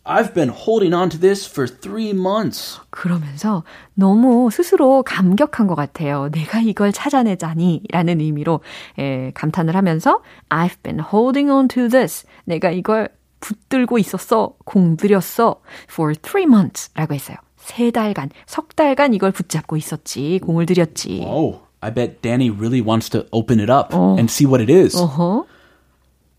I've 0.04 0.34
been 0.34 0.50
holding 0.50 0.92
on 0.92 1.10
to 1.12 1.20
this 1.20 1.46
for 1.46 1.68
three 1.70 2.10
months. 2.10 2.80
그러면서 2.90 3.64
너무 3.94 4.50
스스로 4.50 5.04
감격한 5.04 5.68
것 5.68 5.76
같아요. 5.76 6.30
내가 6.32 6.62
이걸 6.62 6.92
찾아내자니 6.92 7.84
라는 7.92 8.22
의미로 8.22 8.62
에, 8.98 9.30
감탄을 9.36 9.76
하면서 9.76 10.24
I've 10.50 10.82
been 10.82 11.00
holding 11.00 11.52
on 11.52 11.68
to 11.68 11.88
this. 11.90 12.26
내가 12.46 12.72
이걸 12.72 13.10
붙들고 13.40 14.00
있었어. 14.00 14.56
공들였어. 14.66 15.62
For 15.92 16.16
three 16.16 16.48
months 16.48 16.90
라고 16.96 17.14
했어요. 17.14 17.38
세 17.58 17.92
달간, 17.92 18.32
석 18.48 18.76
달간 18.76 19.14
이걸 19.14 19.32
붙잡고 19.32 19.78
있었지. 19.78 20.40
공을 20.42 20.66
들였지. 20.66 21.22
Oh, 21.24 21.60
I 21.82 21.94
bet 21.94 22.24
Danny 22.24 22.50
really 22.50 22.82
wants 22.82 23.12
to 23.12 23.26
open 23.32 23.60
it 23.60 23.72
up 23.72 23.94
and 23.94 24.32
see 24.32 24.48
what 24.50 24.60
it 24.60 24.74
is. 24.74 24.98
어허. 24.98 25.46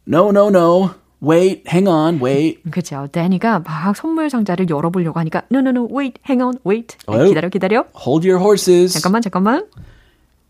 No, 0.08 0.30
no, 0.30 0.48
no. 0.48 0.94
Wait, 1.20 1.64
hang 1.68 1.86
on, 1.86 2.18
wait. 2.18 2.62
그죠. 2.70 3.08
데니가 3.12 3.58
막 3.58 3.94
선물 3.94 4.30
상자를 4.30 4.70
열어보려고 4.70 5.20
하니까 5.20 5.42
no, 5.52 5.58
no, 5.58 5.70
no, 5.70 5.86
wait, 5.92 6.18
hang 6.26 6.42
on, 6.42 6.58
wait. 6.64 6.96
어휴. 7.06 7.28
기다려, 7.28 7.48
기다려. 7.50 7.84
Hold 7.94 8.26
your 8.26 8.42
horses. 8.42 8.94
잠깐만, 8.94 9.20
잠깐만. 9.20 9.66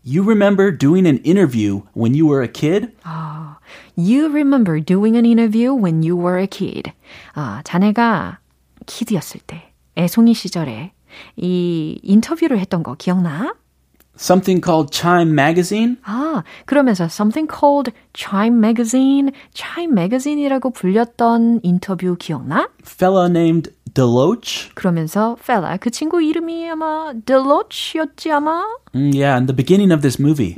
You 0.05 0.23
remember 0.23 0.71
doing 0.71 1.05
an 1.05 1.17
interview 1.25 1.81
when 1.93 2.13
you 2.15 2.25
were 2.25 2.41
a 2.41 2.47
kid? 2.47 2.93
You 3.97 4.29
remember 4.31 4.79
doing 4.79 5.17
an 5.17 5.25
interview 5.25 5.73
when 5.73 6.03
you 6.03 6.15
were 6.15 6.39
a 6.39 6.47
kid. 6.47 6.93
아, 7.33 7.61
자네가 7.65 8.39
키드였을 8.85 9.41
때, 9.45 9.73
애송이 9.97 10.33
시절에 10.35 10.93
이 11.35 11.99
인터뷰를 12.01 12.59
했던 12.59 12.81
거 12.81 12.95
기억나? 12.95 13.55
Something 14.18 14.60
called 14.60 14.92
Chime 14.92 15.32
Magazine? 15.32 15.96
아, 16.04 16.44
그러면서 16.66 17.06
something 17.06 17.48
called 17.50 17.92
Chime 18.12 18.58
Magazine, 18.58 19.32
Chime 19.54 19.92
Magazine이라고 19.92 20.70
불렸던 20.70 21.60
인터뷰 21.64 22.14
기억나? 22.16 22.68
Fella 22.86 23.26
named 23.28 23.72
Deloach. 23.93 24.71
그러면서 24.75 25.37
fella 25.41 25.77
그 25.77 25.89
친구 25.89 26.21
이름이 26.21 26.69
아마 26.69 27.13
Deloach였지 27.25 28.31
아마. 28.31 28.63
Mm, 28.95 29.13
yeah, 29.13 29.37
in 29.37 29.45
the 29.45 29.53
beginning 29.53 29.91
of 29.91 30.01
this 30.01 30.17
movie, 30.19 30.57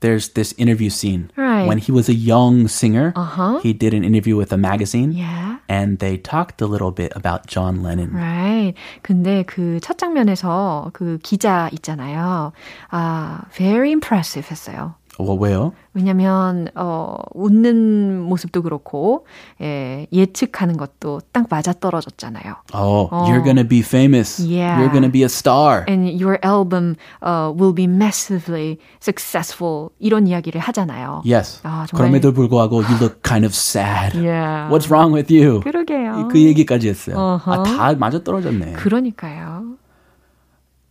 there's 0.00 0.30
this 0.34 0.52
interview 0.58 0.90
scene. 0.90 1.30
Right. 1.36 1.68
When 1.68 1.78
he 1.78 1.92
was 1.92 2.08
a 2.08 2.14
young 2.14 2.66
singer, 2.66 3.12
Uh-huh. 3.14 3.60
he 3.62 3.72
did 3.72 3.94
an 3.94 4.02
interview 4.02 4.34
with 4.36 4.52
a 4.52 4.58
magazine. 4.58 5.12
Yeah. 5.12 5.58
And 5.68 5.98
they 6.00 6.16
talked 6.18 6.60
a 6.60 6.66
little 6.66 6.90
bit 6.90 7.12
about 7.14 7.46
John 7.46 7.82
Lennon. 7.84 8.10
Right. 8.12 8.74
근데 9.02 9.44
그 9.44 9.78
첫 9.80 9.96
장면에서 9.96 10.90
그 10.92 11.18
기자 11.22 11.68
있잖아요. 11.72 12.50
아, 12.90 13.42
very 13.54 13.90
impressive 13.92 14.48
했어요. 14.50 14.94
Well, 15.18 15.36
왜요? 15.40 15.72
왜냐면 15.94 16.68
어 16.76 17.16
웃는 17.34 18.20
모습도 18.22 18.62
그렇고 18.62 19.26
예, 19.60 20.06
예측하는 20.12 20.76
것도 20.76 21.20
딱 21.32 21.46
맞아 21.50 21.72
떨어졌잖아요. 21.72 22.54
Oh, 22.72 23.10
you're 23.28 23.42
gonna 23.42 23.66
be 23.66 23.80
famous. 23.80 24.38
Yeah. 24.40 24.78
You're 24.80 24.92
gonna 24.92 25.10
be 25.10 25.22
a 25.22 25.28
star. 25.28 25.84
And 25.88 26.08
your 26.22 26.38
album 26.44 26.94
uh, 27.20 27.50
will 27.52 27.74
be 27.74 27.84
massively 27.88 28.78
successful 29.02 29.90
이런 29.98 30.26
이야기를 30.28 30.60
하잖아요. 30.60 31.22
yes. 31.26 31.60
아, 31.64 31.86
정말- 31.88 32.10
그럼에도 32.22 32.32
불구하고 32.32 32.82
you 32.84 32.96
look 33.00 33.22
kind 33.22 33.44
of 33.44 33.52
sad. 33.54 34.14
Yeah. 34.16 34.70
What's 34.70 34.88
wrong 34.88 35.12
with 35.12 35.32
you? 35.34 35.60
그러게요. 35.60 36.28
그 36.30 36.38
얘기까지 36.40 36.88
했어요. 36.88 37.16
어허. 37.18 37.52
아, 37.52 37.62
다 37.64 37.94
맞아 37.98 38.22
떨어졌네. 38.22 38.74
그러니까요. 38.74 39.77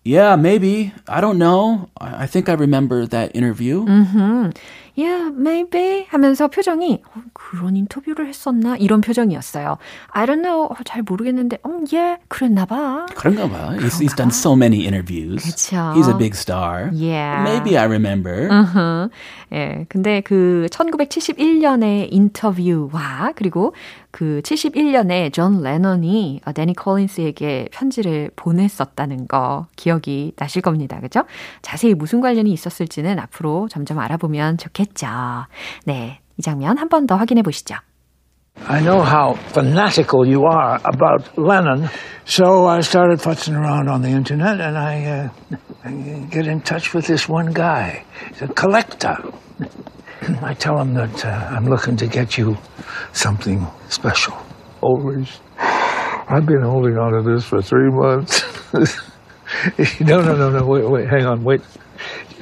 Yeah, 0.08 0.38
maybe. 0.38 0.94
I 1.06 1.20
don't 1.20 1.38
know. 1.38 1.90
I 2.00 2.28
think 2.28 2.48
I 2.48 2.54
remember 2.54 3.06
that 3.08 3.36
interview. 3.36 3.84
Yeah, 4.96 5.30
maybe 5.30 6.08
하면서 6.10 6.48
표정이 6.48 7.04
어, 7.06 7.22
그런 7.34 7.76
인터뷰를 7.76 8.28
했었나 8.28 8.78
이런 8.78 9.02
표정이었어요. 9.02 9.78
I 10.10 10.26
don't 10.26 10.42
know. 10.42 10.66
어, 10.72 10.76
잘 10.86 11.04
모르겠는데, 11.04 11.60
음, 11.68 11.86
yeah, 11.92 12.20
그랬나 12.30 12.66
봐. 12.66 13.06
그런가 13.14 13.48
봐. 13.48 13.76
He's, 13.78 14.00
he's 14.00 14.16
done 14.16 14.32
so 14.32 14.56
many 14.56 14.86
interviews. 14.88 15.44
그쵸. 15.46 15.94
He's 15.94 16.08
a 16.08 16.18
big 16.18 16.34
star. 16.36 16.90
Yeah. 16.92 17.44
Maybe 17.44 17.78
I 17.78 17.84
remember. 17.86 18.50
으흠. 18.50 19.10
예, 19.54 19.86
근데 19.88 20.22
그 20.22 20.66
1971년의 20.72 22.08
인터뷰와 22.12 23.34
그리고 23.36 23.76
그 24.18 24.42
71년에 24.44 25.32
존 25.32 25.62
레넌이 25.62 26.42
어, 26.44 26.52
데니 26.52 26.74
콜린스에게 26.74 27.68
편지를 27.72 28.32
보냈었다는 28.36 29.28
거 29.28 29.68
기억이 29.76 30.34
나실 30.38 30.64
겁니다. 30.64 31.00
그죠? 31.00 31.22
자세히 31.62 31.94
무슨 31.94 32.20
관련이 32.20 32.52
있었을지는 32.52 33.20
앞으로 33.20 33.68
점점 33.70 34.00
알아보면 34.00 34.58
좋겠죠. 34.58 35.06
네, 35.86 36.20
이 36.36 36.42
장면 36.42 36.80
한 36.80 36.90
번 36.90 37.06
더 37.06 37.16
확인해 37.16 37.44
보시죠. 37.44 37.76
I 38.68 38.82
know 38.82 39.04
how 39.06 39.36
fanatical 39.54 40.26
you 40.26 40.42
are 40.52 40.80
about 40.84 41.30
Lennon, 41.38 41.88
so 42.26 42.66
I 42.66 42.80
started 42.80 43.22
futzing 43.22 43.54
around 43.56 43.88
on 43.88 44.02
the 44.02 44.10
internet 44.10 44.60
and 44.60 44.76
I, 44.76 45.06
uh, 45.06 45.30
I 45.86 45.92
get 46.32 46.48
in 46.48 46.62
touch 46.62 46.96
with 46.96 47.06
this 47.06 47.30
one 47.30 47.54
guy. 47.54 48.04
He's 48.34 48.42
a 48.42 48.48
collector. 48.48 49.16
I 50.42 50.54
tell 50.54 50.80
him 50.80 50.94
that 50.96 51.26
uh, 51.26 51.50
I'm 51.52 51.66
looking 51.66 51.96
to 51.98 52.08
get 52.08 52.38
you 52.38 52.58
something 53.14 53.66
special. 53.90 54.38
Always. 54.82 55.40
I've 55.60 56.46
been 56.46 56.62
holding 56.62 56.98
on 56.98 57.14
to 57.14 57.22
this 57.22 57.46
for 57.46 57.62
three 57.62 57.90
months. 57.90 58.44
no, 60.02 60.22
no, 60.22 60.36
no, 60.36 60.50
no, 60.50 60.66
wait, 60.66 60.90
wait, 60.90 61.08
hang 61.08 61.26
on, 61.26 61.44
wait. 61.44 61.62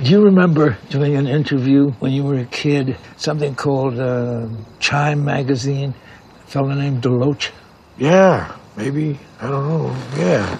Do 0.01 0.09
you 0.09 0.23
remember 0.23 0.77
doing 0.89 1.15
an 1.15 1.27
interview 1.27 1.91
when 1.99 2.11
you 2.11 2.23
were 2.23 2.39
a 2.39 2.45
kid, 2.45 2.97
something 3.15 3.55
called 3.55 3.99
uh, 3.99 4.47
Chime 4.79 5.23
Magazine? 5.23 5.93
A 6.43 6.47
fellow 6.47 6.73
named 6.73 7.03
Deloach? 7.03 7.51
yeah, 7.97 8.57
maybe. 8.75 9.19
I 9.39 9.49
don't 9.49 9.67
know. 9.67 9.95
Yeah. 10.17 10.57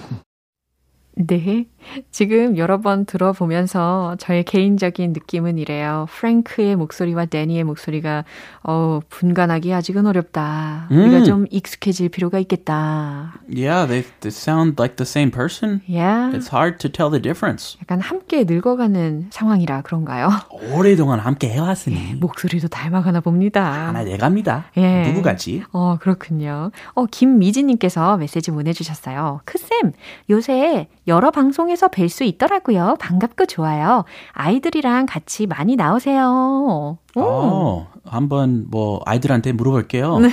네. 1.18 1.64
지금 2.10 2.58
여러 2.58 2.80
번 2.80 3.06
들어보면서 3.06 4.16
저의 4.18 4.44
개인적인 4.44 5.14
느낌은 5.14 5.56
이래요. 5.56 6.06
프랭크의 6.10 6.76
목소리와 6.76 7.24
데니의 7.26 7.64
목소리가 7.64 8.24
어, 8.62 9.00
분간하기 9.08 9.72
아직은 9.72 10.04
어렵다. 10.04 10.88
우리가 10.90 11.22
좀 11.22 11.46
익숙해질 11.50 12.10
필요가 12.10 12.38
있겠다. 12.40 13.40
Yeah, 13.48 13.86
they, 13.88 14.04
they 14.20 14.30
sound 14.30 14.74
like 14.78 14.96
the 14.96 15.06
same 15.06 15.30
person. 15.30 15.80
Yeah. 15.88 16.36
It's 16.36 16.52
hard 16.52 16.78
to 16.80 16.90
tell 16.90 17.10
the 17.10 17.22
difference. 17.22 17.78
약간 17.80 18.00
함께 18.00 18.44
늙어가는 18.44 19.28
상황이라 19.30 19.82
그런가요? 19.82 20.28
오래동안 20.74 21.20
함께 21.20 21.48
해왔으니 21.48 22.16
목소리도 22.16 22.68
닮아가나 22.68 23.20
봅니다. 23.20 23.88
하나 23.88 24.02
내갑니다. 24.02 24.66
예. 24.76 25.10
누구같이? 25.12 25.62
어, 25.72 25.96
그렇군요. 25.98 26.72
어, 26.94 27.06
김미진님께서 27.06 28.18
메시지 28.18 28.50
보내주셨어요. 28.50 29.40
크쌤, 29.44 29.92
요새 30.28 30.88
여러 31.08 31.30
방송에서 31.30 31.88
뵐 31.88 32.08
수 32.08 32.24
있더라고요. 32.24 32.96
반갑고 33.00 33.46
좋아요. 33.46 34.04
아이들이랑 34.32 35.06
같이 35.06 35.46
많이 35.46 35.76
나오세요. 35.76 36.98
오. 37.14 37.20
어, 37.20 37.88
한번 38.04 38.66
뭐 38.70 39.00
아이들한테 39.06 39.52
물어볼게요. 39.52 40.18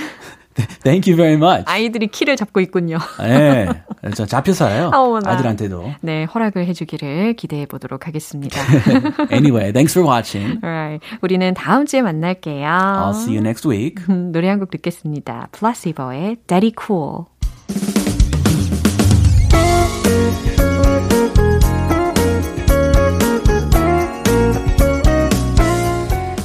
Thank 0.84 1.10
you 1.12 1.16
very 1.16 1.34
much. 1.34 1.64
아이들이 1.66 2.06
키를 2.06 2.36
잡고 2.36 2.60
있군요. 2.60 2.98
네, 3.18 3.66
저 4.14 4.24
잡혀 4.24 4.52
살아요. 4.52 4.92
어머나. 4.94 5.32
아들한테도. 5.32 5.94
네, 6.00 6.24
허락을 6.24 6.64
해주기를 6.66 7.34
기대해 7.34 7.66
보도록 7.66 8.06
하겠습니다. 8.06 8.60
Anyway, 9.34 9.72
thanks 9.72 9.98
for 9.98 10.08
watching. 10.08 10.60
Alright, 10.64 11.04
우리는 11.22 11.54
다음 11.54 11.86
주에 11.86 12.02
만날게요. 12.02 12.68
I'll 12.68 13.10
see 13.16 13.34
you 13.36 13.40
next 13.40 13.66
week. 13.68 14.04
음, 14.08 14.30
노래 14.30 14.48
한 14.48 14.60
곡 14.60 14.70
듣겠습니다. 14.70 15.48
플라시버의 15.50 16.36
Daddy 16.46 16.72
Cool. 16.80 17.24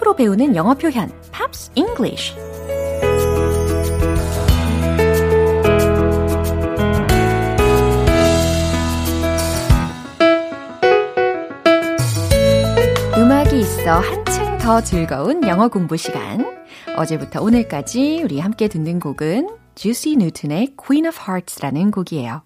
팝으로 0.00 0.14
배우는 0.16 0.56
영어 0.56 0.74
표현 0.74 1.10
Pops 1.30 1.70
English 1.74 2.34
음악이 13.16 13.60
있어 13.60 13.98
한층 13.98 14.58
더 14.58 14.80
즐거운 14.80 15.46
영어 15.46 15.68
공부 15.68 15.96
시간 15.96 16.46
어제부터 16.96 17.42
오늘까지 17.42 18.22
우리 18.24 18.40
함께 18.40 18.68
듣는 18.68 18.98
곡은 19.00 19.48
Juice 19.74 20.14
Newton의 20.14 20.74
Queen 20.76 21.06
of 21.06 21.18
Hearts라는 21.20 21.90
곡이에요. 21.90 22.42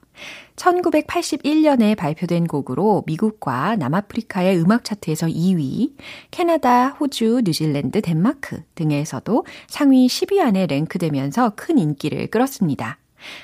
1981년에 0.56 1.96
발표된 1.96 2.46
곡으로 2.46 3.02
미국과 3.06 3.76
남아프리카의 3.76 4.60
음악 4.60 4.84
차트에서 4.84 5.26
2위, 5.26 5.94
캐나다, 6.30 6.88
호주, 6.88 7.42
뉴질랜드, 7.44 8.00
덴마크 8.02 8.62
등에서도 8.74 9.44
상위 9.68 10.06
10위 10.06 10.40
안에 10.40 10.66
랭크되면서 10.66 11.54
큰 11.56 11.78
인기를 11.78 12.28
끌었습니다. 12.28 12.98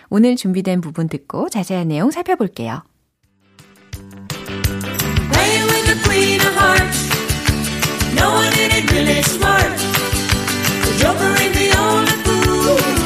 오늘 0.08 0.36
준비된 0.36 0.80
부분 0.80 1.08
듣고 1.08 1.48
자세한 1.48 1.88
내용 1.88 2.10
살펴볼게요. 2.10 2.82
One 8.22 8.52
in 8.58 8.70
it 8.70 8.90
really 8.92 9.22
smart. 9.22 9.78
The 10.84 10.92
joker 10.98 11.32
ain't 11.40 11.54
the 11.54 11.72
only 11.78 12.12
fool 12.22 12.99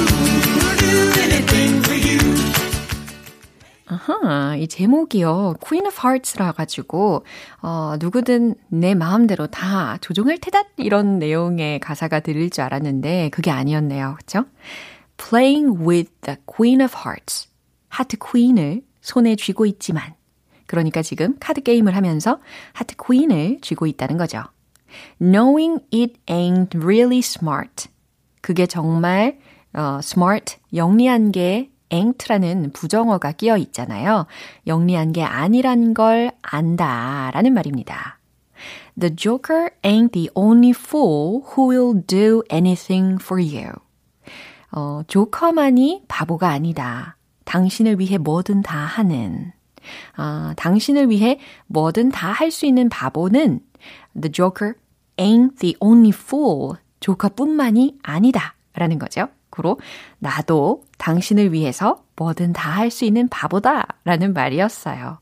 아하, 3.95 4.57
이 4.57 4.67
제목이요. 4.67 5.55
Queen 5.61 5.87
of 5.87 5.97
Hearts라 6.05 6.53
가지고 6.53 7.25
어, 7.63 7.95
누구든 8.01 8.57
내 8.69 8.95
마음대로 8.95 9.47
다 9.47 9.99
조종할 10.01 10.39
테다 10.39 10.65
이런 10.79 11.21
내용의 11.21 11.79
가사가 11.79 12.21
들릴 12.21 12.51
줄 12.51 12.65
알았는데 12.65 13.31
그게 13.31 13.53
아니었네요. 13.53 14.17
그렇죠? 14.17 14.47
Playing 15.17 15.79
with 15.81 16.11
the 16.23 16.39
Queen 16.45 16.81
of 16.81 16.95
Hearts. 16.97 17.49
하트 17.89 18.17
퀸을 18.17 18.83
손에 19.01 19.37
쥐고 19.37 19.67
있지만 19.67 20.15
그러니까 20.67 21.03
지금 21.03 21.37
카드 21.39 21.63
게임을 21.63 21.95
하면서 21.95 22.41
하트 22.73 22.97
퀸을 22.97 23.61
쥐고 23.61 23.87
있다는 23.87 24.17
거죠. 24.17 24.43
Knowing 25.21 25.85
it 25.93 26.15
ain't 26.27 26.75
really 26.77 27.19
smart. 27.19 27.89
그게 28.41 28.67
정말 28.67 29.39
어, 29.73 29.99
smart, 30.03 30.57
영리한 30.73 31.31
게 31.31 31.71
ain't라는 31.95 32.73
부정어가 32.73 33.33
끼어 33.33 33.57
있잖아요. 33.59 34.27
영리한 34.67 35.13
게 35.13 35.23
아니란 35.23 35.95
걸 35.95 36.33
안다 36.43 37.31
라는 37.33 37.55
말입니다. 37.55 38.19
The 38.99 39.15
Joker 39.15 39.71
ain't 39.83 40.13
the 40.13 40.29
only 40.35 40.71
fool 40.71 41.43
who 41.57 41.71
will 41.71 42.03
do 42.07 42.43
anything 42.53 43.19
for 43.23 43.43
you. 43.43 43.73
어, 44.73 45.03
조커만이 45.07 46.03
바보가 46.09 46.49
아니다. 46.49 47.17
당신을 47.45 47.99
위해 48.01 48.19
뭐든 48.19 48.63
다 48.63 48.79
하는. 48.79 49.53
아, 50.17 50.55
당신을 50.57 51.11
위해 51.11 51.39
뭐든 51.67 52.11
다 52.11 52.33
할 52.33 52.51
수 52.51 52.67
있는 52.67 52.89
바보는 52.89 53.61
The 54.21 54.33
Joker 54.33 54.75
ain't 55.17 55.59
the 55.59 55.77
only 55.81 56.13
fool. 56.15 56.77
조커뿐만이 57.01 57.99
아니다. 58.03 58.55
라는 58.75 58.99
거죠. 58.99 59.29
그로 59.55 59.79
나도 60.19 60.83
당신을 60.99 61.53
위해서 61.53 62.03
뭐든 62.17 62.53
다 62.53 62.71
할 62.71 62.91
수 62.91 63.05
있는 63.05 63.29
바보다. 63.29 63.87
라는 64.05 64.33
말이었어요. 64.35 65.19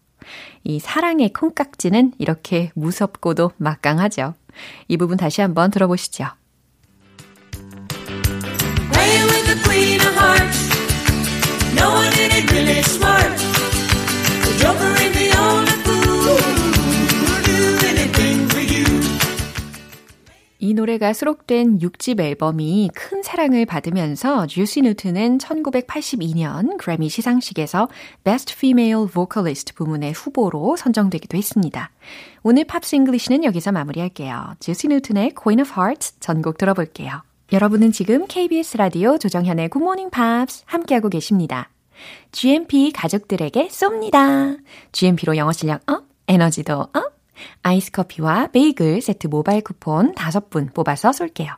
이 0.65 0.79
사랑의 0.81 1.33
콩깍지는 1.33 2.13
이렇게 2.19 2.71
무섭고도 2.75 3.53
막강하죠. 3.59 4.35
이 4.89 4.97
부분 4.97 5.17
다시 5.17 5.41
한번 5.41 5.71
들어보시죠. 5.71 6.27
이 20.73 20.75
노래가 20.75 21.13
수록된 21.13 21.81
6집 21.81 22.19
앨범이 22.19 22.89
큰 22.95 23.23
사랑을 23.23 23.67
받으면서 23.67 24.47
Juice 24.47 24.81
Newton은 24.81 25.37
1982년 25.37 26.79
그래미 26.79 27.11
시상식에서 27.11 27.89
Best 28.25 28.55
Female 28.57 29.07
Vocalist 29.07 29.75
부문의 29.75 30.13
후보로 30.13 30.77
선정되기도 30.79 31.37
했습니다. 31.37 31.91
오늘 32.43 32.65
Pops 32.65 32.97
English는 32.97 33.45
여기서 33.45 33.71
마무리할게요. 33.71 34.55
Juice 34.61 34.89
Newton의 34.89 35.35
Queen 35.35 35.61
of 35.61 35.73
Hearts 35.79 36.19
전곡 36.21 36.57
들어볼게요. 36.57 37.21
여러분은 37.53 37.93
지금 37.93 38.27
KBS 38.27 38.79
라디오 38.79 39.19
조정현의 39.19 39.69
Good 39.69 39.85
Morning 39.85 40.11
Pops 40.11 40.63
함께하고 40.65 41.11
계십니다. 41.11 41.69
GMP 42.31 42.93
가족들에게 42.93 43.69
쏩니다. 43.69 44.57
GMP로 44.93 45.37
영어 45.37 45.53
실력 45.53 45.83
up, 45.87 46.05
에너지도 46.29 46.81
up. 46.95 47.22
아이스 47.63 47.91
커피와 47.91 48.49
베이글 48.49 49.01
세트 49.01 49.29
모바일 49.29 49.63
쿠폰 49.63 50.15
5분 50.15 50.73
뽑아서 50.75 51.13
쏠게요. 51.13 51.51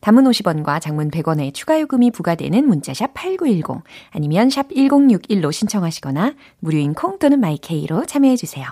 단문 0.00 0.24
50원과 0.24 0.80
장문 0.80 1.10
100원의 1.10 1.52
추가 1.54 1.80
요금이 1.80 2.10
부과되는 2.12 2.66
문자샵 2.66 3.14
8910 3.14 3.82
아니면 4.10 4.50
샵 4.50 4.68
1061로 4.68 5.52
신청하시거나 5.52 6.34
무료인 6.60 6.94
콩 6.94 7.18
또는 7.18 7.40
마이케이로 7.40 8.06
참여해 8.06 8.36
주세요. 8.36 8.66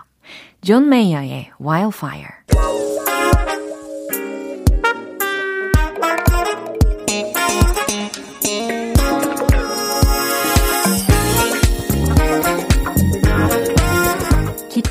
존 0.62 0.88
메이어의 0.88 1.50
Wildfire 1.60 2.30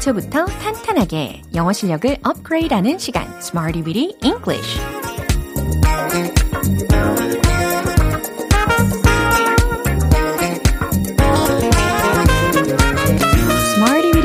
기초부터 0.04 0.46
탄탄하게 0.46 1.42
영어 1.56 1.72
실력을 1.72 2.18
업그레이드하는 2.24 2.98
시간 2.98 3.26
Smarty 3.38 3.86
Weedy 3.86 4.18
English 4.22 4.82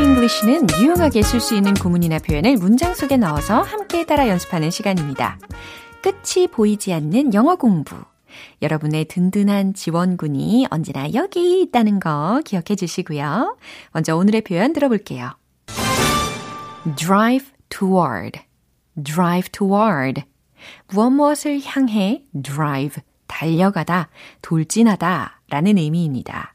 English는 0.00 0.66
유용하게 0.80 1.22
쓸 1.22 1.40
수 1.40 1.54
있는 1.54 1.74
구문이나 1.74 2.18
표현을 2.18 2.56
문장 2.56 2.94
속에 2.94 3.16
넣어서 3.16 3.62
함께 3.62 4.04
따라 4.04 4.28
연습하는 4.28 4.70
시간입니다. 4.70 5.38
끝이 6.02 6.48
보이지 6.48 6.92
않는 6.92 7.34
영어 7.34 7.56
공부. 7.56 7.96
여러분의 8.62 9.04
든든한 9.06 9.74
지원군이 9.74 10.66
언제나 10.70 11.12
여기 11.14 11.62
있다는 11.62 12.00
거 12.00 12.42
기억해 12.44 12.74
주시고요. 12.76 13.56
먼저 13.92 14.16
오늘의 14.16 14.42
표현 14.42 14.72
들어볼게요. 14.72 15.32
Drive 16.96 17.46
toward, 17.68 18.40
drive 19.02 19.50
toward. 19.50 20.22
무엇 20.92 21.10
무엇을 21.10 21.60
향해 21.64 22.24
drive, 22.42 23.02
달려가다, 23.26 24.08
돌진하다 24.42 25.40
라는 25.50 25.78
의미입니다. 25.78 26.54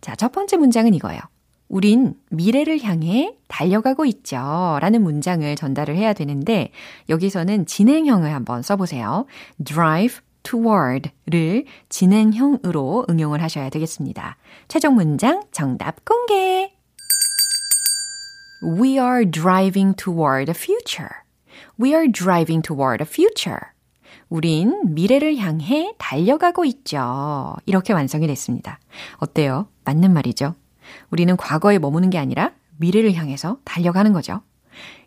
자, 0.00 0.14
첫 0.16 0.32
번째 0.32 0.56
문장은 0.56 0.94
이거예요. 0.94 1.20
우린 1.68 2.14
미래를 2.30 2.82
향해 2.82 3.34
달려가고 3.48 4.04
있죠. 4.06 4.78
라는 4.80 5.02
문장을 5.02 5.54
전달을 5.56 5.96
해야 5.96 6.12
되는데, 6.12 6.70
여기서는 7.08 7.66
진행형을 7.66 8.32
한번 8.32 8.62
써보세요. 8.62 9.26
drive 9.64 10.20
toward를 10.42 11.64
진행형으로 11.88 13.06
응용을 13.08 13.42
하셔야 13.42 13.70
되겠습니다. 13.70 14.36
최종 14.68 14.94
문장 14.94 15.42
정답 15.52 16.04
공개! 16.04 16.73
We 18.64 18.98
are 18.98 19.26
driving 19.26 19.94
toward 19.94 20.46
the 20.46 20.58
future. 20.58 21.10
We 21.78 21.94
are 21.94 22.10
driving 22.10 22.62
toward 22.62 23.04
the 23.04 23.06
future. 23.06 23.60
우린 24.30 24.94
미래를 24.94 25.36
향해 25.36 25.94
달려가고 25.98 26.64
있죠. 26.64 27.54
이렇게 27.66 27.92
완성이 27.92 28.26
됐습니다. 28.26 28.80
어때요? 29.18 29.68
맞는 29.84 30.14
말이죠? 30.14 30.54
우리는 31.10 31.36
과거에 31.36 31.78
머무는 31.78 32.08
게 32.08 32.16
아니라 32.16 32.52
미래를 32.78 33.12
향해서 33.12 33.58
달려가는 33.64 34.14
거죠. 34.14 34.40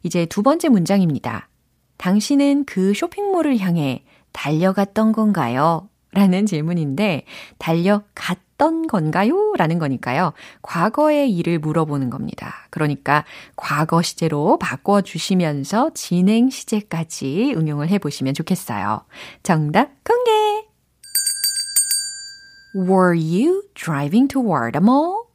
이제 0.04 0.28
두 0.28 0.44
번째 0.44 0.70
문장입니다. 0.70 1.50
당신은 1.98 2.66
그 2.66 2.94
쇼핑몰을 2.94 3.58
향해 3.58 4.04
달려갔던 4.34 5.14
건가요? 5.14 5.90
라는 6.18 6.48
질문인데, 6.48 7.26
달려갔던 7.60 8.88
건가요? 8.88 9.54
라는 9.56 9.78
거니까요. 9.78 10.34
과거의 10.64 11.32
일을 11.32 11.60
물어보는 11.60 12.10
겁니다. 12.10 12.56
그러니까 12.72 13.24
과거 13.56 14.02
시제로 14.02 14.58
바꿔주시면서 14.58 15.92
진행 15.94 16.50
시제까지 16.50 17.54
응용을 17.56 17.90
해보시면 17.90 18.34
좋겠어요. 18.34 19.06
정답 19.44 19.92
공개! 20.04 20.66
Were 22.76 23.16
you 23.16 23.62
driving 23.76 24.28
toward 24.28 24.76
a 24.76 24.82
mall? 24.82 25.28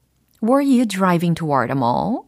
Were 0.43 0.65
you 0.65 0.85
driving 0.85 1.37
toward 1.37 1.73
a 1.73 1.79
mall? 1.79 2.23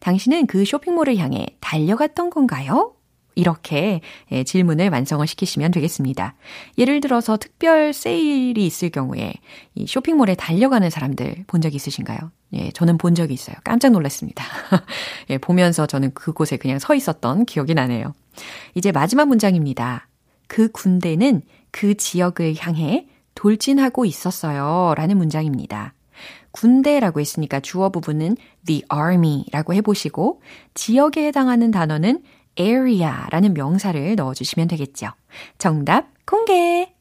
당신은 0.00 0.46
그 0.46 0.64
쇼핑몰을 0.64 1.18
향해 1.18 1.46
달려갔던 1.60 2.30
건가요? 2.30 2.94
이렇게 3.38 4.00
예, 4.32 4.42
질문을 4.42 4.90
완성을 4.90 5.24
시키시면 5.24 5.70
되겠습니다. 5.70 6.34
예를 6.76 7.00
들어서 7.00 7.36
특별 7.36 7.92
세일이 7.92 8.66
있을 8.66 8.90
경우에 8.90 9.32
이 9.76 9.86
쇼핑몰에 9.86 10.34
달려가는 10.34 10.90
사람들 10.90 11.44
본 11.46 11.60
적 11.60 11.74
있으신가요? 11.74 12.18
예, 12.54 12.70
저는 12.72 12.98
본 12.98 13.14
적이 13.14 13.34
있어요. 13.34 13.54
깜짝 13.62 13.90
놀랐습니다. 13.92 14.44
예, 15.30 15.38
보면서 15.38 15.86
저는 15.86 16.14
그곳에 16.14 16.56
그냥 16.56 16.78
서 16.80 16.94
있었던 16.94 17.44
기억이 17.46 17.74
나네요. 17.74 18.12
이제 18.74 18.90
마지막 18.90 19.28
문장입니다. 19.28 20.08
그 20.48 20.68
군대는 20.72 21.42
그 21.70 21.96
지역을 21.96 22.56
향해 22.58 23.06
돌진하고 23.36 24.04
있었어요. 24.04 24.94
라는 24.96 25.16
문장입니다. 25.16 25.94
군대라고 26.50 27.20
했으니까 27.20 27.60
주어 27.60 27.90
부분은 27.90 28.36
the 28.66 28.82
army라고 28.92 29.74
해보시고 29.74 30.40
지역에 30.74 31.26
해당하는 31.26 31.70
단어는 31.70 32.22
area라는 32.58 33.54
명사를 33.54 34.16
넣어주시면 34.16 34.68
되겠죠. 34.68 35.08
정답 35.58 36.08
공개! 36.26 36.92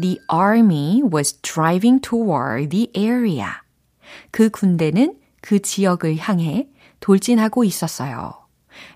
The 0.00 0.18
army 0.32 1.02
was 1.02 1.40
driving 1.40 2.00
toward 2.00 2.68
the 2.68 2.90
area. 2.96 3.46
그 4.30 4.50
군대는 4.50 5.16
그 5.40 5.60
지역을 5.60 6.16
향해 6.18 6.68
돌진하고 7.00 7.64
있었어요. 7.64 8.34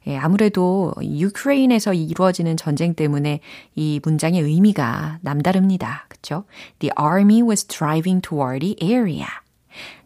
예, 0.07 0.17
아무래도 0.17 0.93
유크레인에서 1.01 1.95
이루어지는 1.95 2.57
전쟁 2.57 2.95
때문에 2.95 3.41
이 3.75 4.01
문장의 4.03 4.43
의미가 4.43 5.21
남다릅니다. 5.23 6.07
그쵸? 6.09 6.45
The 6.81 6.93
army 7.01 7.43
was 7.43 7.67
driving 7.67 8.21
toward 8.21 8.61
the 8.61 8.77
area. 8.83 9.27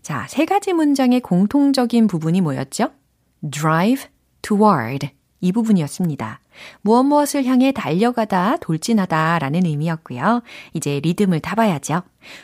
자, 0.02 0.26
세 0.28 0.44
가지 0.44 0.72
문장의 0.72 1.20
공통적인 1.20 2.06
부분이 2.06 2.40
뭐였죠? 2.40 2.90
drive 3.50 4.06
toward 4.44 5.10
이 5.40 5.52
부분이었습니다. 5.52 6.40
무엇 6.82 7.02
무엇을 7.02 7.44
향해 7.44 7.72
달려가다, 7.72 8.58
돌진하다 8.58 9.40
라는 9.40 9.66
의미였고요. 9.66 10.42
이제 10.72 11.00
리듬을 11.00 11.40
타봐야죠. 11.40 12.02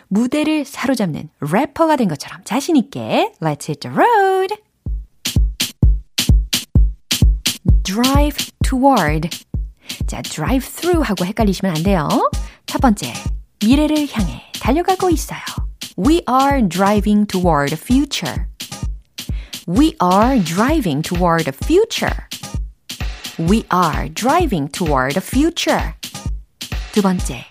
무대를 0.09 0.65
사로잡는 0.65 1.31
래퍼가 1.41 1.97
된 1.97 2.09
것처럼 2.09 2.41
자신있게 2.45 3.35
Let's 3.41 3.69
hit 3.69 3.81
the 3.81 3.97
road! 3.97 4.57
drive 7.83 8.53
toward. 8.63 9.29
자, 10.07 10.23
drive 10.23 10.67
through 10.67 11.03
하고 11.03 11.25
헷갈리시면 11.25 11.77
안 11.77 11.83
돼요. 11.83 12.09
첫 12.67 12.81
번째, 12.81 13.13
미래를 13.65 14.09
향해 14.13 14.43
달려가고 14.61 15.11
있어요. 15.11 15.41
We 15.99 16.23
are 16.29 16.67
driving 16.69 17.27
toward 17.27 17.75
the 17.75 17.81
future. 17.81 18.50
We 19.70 19.96
are 20.00 20.38
driving 20.38 21.02
toward 21.02 21.46
the 21.46 21.52
future. 21.52 22.28
We 23.38 23.66
are 23.72 24.08
driving 24.10 24.70
toward 24.70 25.16
the 25.16 25.22
future. 25.22 25.94
두 26.92 27.02
번째, 27.02 27.46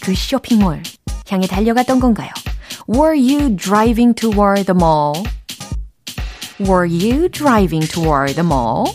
그 0.00 0.14
쇼핑몰 0.14 0.82
향해 1.30 1.46
달려갔던 1.46 2.00
건가요? 2.00 2.30
Were 2.88 3.14
you 3.14 3.54
driving 3.54 4.14
toward 4.14 4.64
the 4.66 4.74
mall? 4.74 5.24
Were 6.58 6.86
you 6.86 7.28
driving 7.28 7.86
toward 7.86 8.34
the 8.34 8.42
mall? 8.42 8.92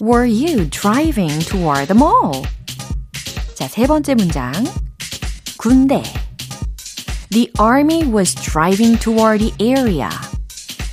Were 0.00 0.26
you 0.26 0.66
driving 0.68 1.38
toward 1.40 1.86
the 1.86 1.94
mall? 1.94 2.42
자, 3.54 3.68
세 3.68 3.86
번째 3.86 4.14
문장. 4.14 4.52
군대. 5.58 6.02
The 7.30 7.50
army 7.58 8.04
was 8.04 8.34
driving 8.34 8.98
toward 8.98 9.40
the 9.40 9.52
area. 9.60 10.10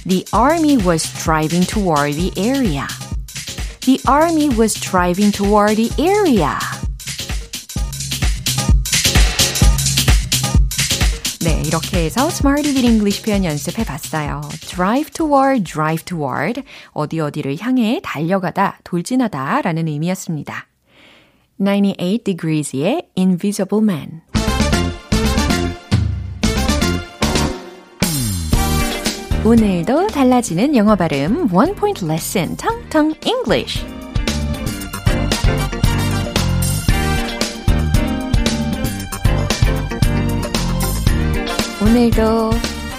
The 0.05 0.25
army 0.33 0.77
was 0.77 1.03
driving 1.23 1.63
toward 1.63 2.13
the 2.15 2.31
area. 2.35 2.87
The 3.81 3.99
army 4.07 4.49
was 4.49 4.73
driving 4.73 5.31
toward 5.31 5.75
the 5.75 5.89
area. 5.99 6.57
네, 11.43 11.61
이렇게 11.65 12.05
해서 12.05 12.27
Smarty 12.27 12.71
with 12.73 12.85
English 12.85 13.23
표현 13.23 13.43
연습해 13.43 13.83
봤어요. 13.83 14.41
drive 14.61 15.11
toward, 15.11 15.63
drive 15.63 16.05
toward. 16.05 16.61
어디 16.91 17.19
어디를 17.19 17.57
향해 17.59 17.99
달려가다, 18.03 18.79
돌진하다 18.83 19.61
라는 19.61 19.87
의미였습니다. 19.87 20.67
98 21.57 22.19
Degrees의 22.23 23.09
Invisible 23.17 23.83
Man. 23.83 24.24
오늘도 29.46 30.08
달라지는 30.08 30.74
영어 30.74 30.96
발음 30.96 31.54
One 31.54 31.76
Point 31.76 32.04
Lesson 32.04 32.56
텅텅 32.56 33.14
English. 33.24 33.86
오늘도 41.80 42.50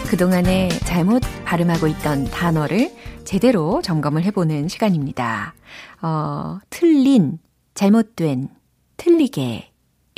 그동안에 0.10 0.70
잘못 0.86 1.22
발음하고 1.44 1.88
있던 1.88 2.24
단어를 2.32 2.94
제대로 3.26 3.82
점검을 3.82 4.24
해보는 4.24 4.70
시간입니다. 4.70 5.54
어, 6.02 6.60
틀린, 6.70 7.40
잘못된, 7.74 8.48
틀리게에 8.96 9.68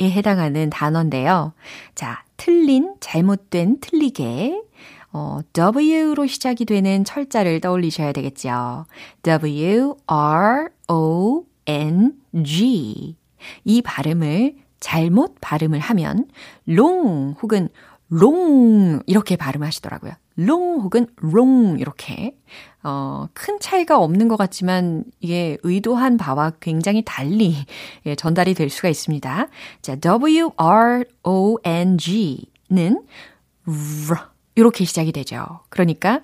해당하는 0.00 0.70
단어인데요. 0.70 1.54
자, 1.96 2.22
틀린, 2.36 2.94
잘못된, 3.00 3.80
틀리게. 3.80 4.69
어, 5.12 5.40
W로 5.52 6.26
시작이 6.26 6.64
되는 6.64 7.04
철자를 7.04 7.60
떠올리셔야 7.60 8.12
되겠죠. 8.12 8.86
W, 9.22 9.96
R, 10.06 10.68
O, 10.88 11.44
N, 11.66 12.14
G. 12.44 13.16
이 13.64 13.82
발음을 13.82 14.56
잘못 14.78 15.36
발음을 15.40 15.78
하면 15.78 16.26
long 16.64 17.34
혹은 17.42 17.68
long 18.08 19.02
이렇게 19.06 19.36
발음하시더라고요. 19.36 20.12
long 20.36 20.80
혹은 20.80 21.06
long 21.16 21.78
이렇게 21.78 22.36
어, 22.82 23.26
큰 23.34 23.60
차이가 23.60 23.98
없는 23.98 24.26
것 24.28 24.36
같지만 24.36 25.04
이게 25.20 25.58
의도한 25.62 26.16
바와 26.16 26.52
굉장히 26.60 27.02
달리 27.04 27.54
예, 28.06 28.14
전달이 28.14 28.54
될 28.54 28.70
수가 28.70 28.88
있습니다. 28.88 29.48
자, 29.82 29.96
W 29.96 30.50
R 30.56 31.04
O 31.22 31.58
N 31.62 31.98
G는 31.98 33.02
R 33.66 34.18
이렇게 34.60 34.84
시작이 34.84 35.10
되죠. 35.12 35.60
그러니까 35.70 36.20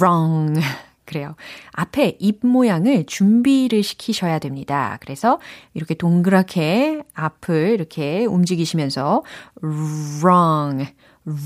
wrong 0.00 0.60
그래요. 1.06 1.36
앞에 1.72 2.16
입 2.18 2.44
모양을 2.44 3.04
준비를 3.06 3.82
시키셔야 3.82 4.38
됩니다. 4.40 4.98
그래서 5.00 5.38
이렇게 5.74 5.94
동그랗게 5.94 7.02
앞을 7.14 7.70
이렇게 7.70 8.24
움직이시면서 8.24 9.22
wrong, 9.62 10.92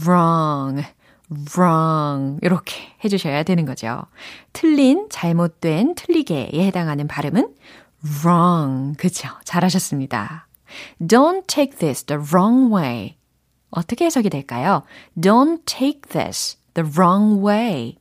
wrong, 0.07 0.87
wrong 1.57 2.39
이렇게 2.41 2.77
해주셔야 3.05 3.43
되는 3.43 3.67
거죠. 3.67 4.03
틀린, 4.53 5.09
잘못된, 5.11 5.97
틀리게에 5.97 6.51
해당하는 6.55 7.07
발음은 7.09 7.53
wrong. 8.25 8.97
그쵸? 8.97 9.29
잘하셨습니다. 9.45 10.47
Don't 11.01 11.47
take 11.47 11.79
this 11.79 12.05
the 12.05 12.23
wrong 12.33 12.73
way. 12.75 13.18
어떻게 13.71 14.07
해석이 14.07 14.31
될까요? 14.31 14.83
Don't 15.17 15.65
take 15.67 16.03
this 16.11 16.57
the 16.75 16.91
wrong 16.91 17.45
way. 17.45 17.97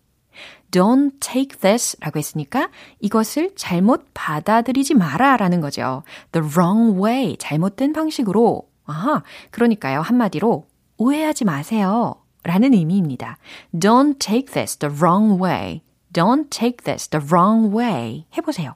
Don't 0.72 1.20
take 1.20 1.60
this 1.60 1.98
라고 2.00 2.20
했으니까 2.20 2.70
이것을 3.00 3.56
잘못 3.56 4.06
받아들이지 4.14 4.96
마라 4.96 5.38
라는 5.38 5.62
거죠. 5.62 6.04
The 6.32 6.48
wrong 6.48 7.02
way. 7.02 7.38
잘못된 7.38 7.94
방식으로. 7.94 8.70
아하. 8.86 9.24
그러니까요. 9.52 10.02
한마디로 10.02 10.68
오해하지 10.98 11.46
마세요. 11.46 12.16
라는 12.44 12.74
의미입니다. 12.74 13.38
Don't 13.74 14.20
take 14.20 14.54
this 14.54 14.78
the 14.78 14.94
wrong 14.94 15.42
way. 15.42 15.82
Don't 16.14 16.50
take 16.50 16.84
this 16.84 17.08
the 17.10 17.26
wrong 17.26 17.76
way. 17.76 18.26
해보세요. 18.38 18.76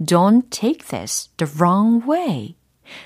Don't 0.00 0.50
take 0.50 0.86
this 0.86 1.30
the 1.36 1.52
wrong 1.56 2.08
way. 2.08 2.56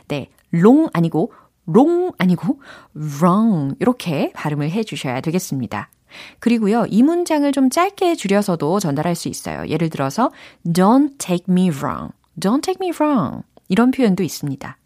네. 0.08 0.30
long 0.50 0.88
아니고 0.92 1.32
long 1.66 2.12
아니고 2.18 2.60
wrong 2.94 3.76
이렇게 3.80 4.32
발음을 4.34 4.70
해 4.70 4.82
주셔야 4.84 5.20
되겠습니다. 5.20 5.90
그리고요, 6.38 6.86
이 6.88 7.02
문장을 7.02 7.50
좀 7.52 7.70
짧게 7.70 8.14
줄여서도 8.14 8.78
전달할 8.78 9.16
수 9.16 9.28
있어요. 9.28 9.66
예를 9.66 9.90
들어서, 9.90 10.30
don't 10.64 11.18
take 11.18 11.46
me 11.48 11.70
wrong. 11.70 12.12
don't 12.38 12.62
take 12.62 12.76
me 12.80 12.92
wrong. 12.94 13.42
이런 13.68 13.90
표현도 13.90 14.22
있습니다. 14.22 14.76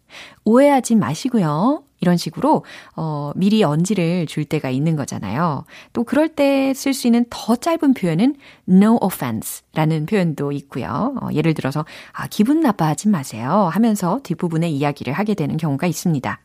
오해하지 0.43 0.95
마시고요. 0.95 1.83
이런 1.99 2.17
식으로 2.17 2.63
어, 2.95 3.31
미리 3.35 3.61
언지를 3.63 4.25
줄 4.25 4.45
때가 4.45 4.69
있는 4.69 4.95
거잖아요. 4.95 5.65
또 5.93 6.03
그럴 6.03 6.29
때 6.29 6.71
쓸 6.73 6.93
수 6.93 7.07
있는 7.07 7.25
더 7.29 7.55
짧은 7.55 7.93
표현은 7.93 8.35
no 8.67 8.97
offense라는 9.01 10.05
표현도 10.07 10.51
있고요. 10.53 11.15
어, 11.21 11.27
예를 11.33 11.53
들어서 11.53 11.85
아, 12.13 12.25
기분 12.27 12.61
나빠하지 12.61 13.09
마세요 13.09 13.69
하면서 13.71 14.19
뒷부분에 14.23 14.69
이야기를 14.69 15.13
하게 15.13 15.35
되는 15.35 15.57
경우가 15.57 15.85
있습니다. 15.87 16.39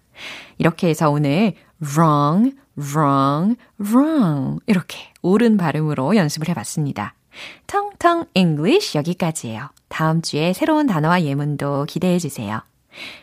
이렇게 0.58 0.88
해서 0.88 1.10
오늘 1.10 1.54
wrong, 1.82 2.56
wrong, 2.76 3.56
wrong 3.80 4.60
이렇게 4.66 4.98
옳은 5.22 5.56
발음으로 5.56 6.16
연습을 6.16 6.48
해봤습니다. 6.48 7.14
텅텅 7.66 8.26
English 8.34 8.96
여기까지예요. 8.96 9.70
다음 9.88 10.22
주에 10.22 10.52
새로운 10.52 10.86
단어와 10.86 11.22
예문도 11.22 11.86
기대해 11.88 12.18
주세요. 12.18 12.62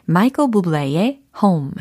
마이클 0.06 0.51
부블레의 0.51 1.21
Home 1.41 1.71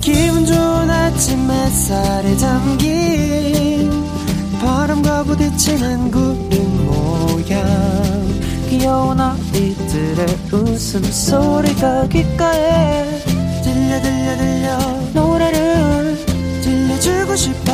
기분 0.00 0.44
좋은 0.44 0.90
아침 0.90 1.50
햇살에 1.50 2.36
담긴 2.36 3.90
바람과 4.60 5.24
부딪히는 5.24 6.10
구름 6.10 6.86
모양 6.86 8.13
귀여운 8.78 9.20
아이들의 9.20 10.26
웃음소리가 10.52 12.08
귓가에 12.08 13.04
들려 13.62 14.00
들려 14.02 14.36
들려 14.36 14.78
노래를 15.14 16.16
들려주고 16.60 17.36
싶어 17.36 17.72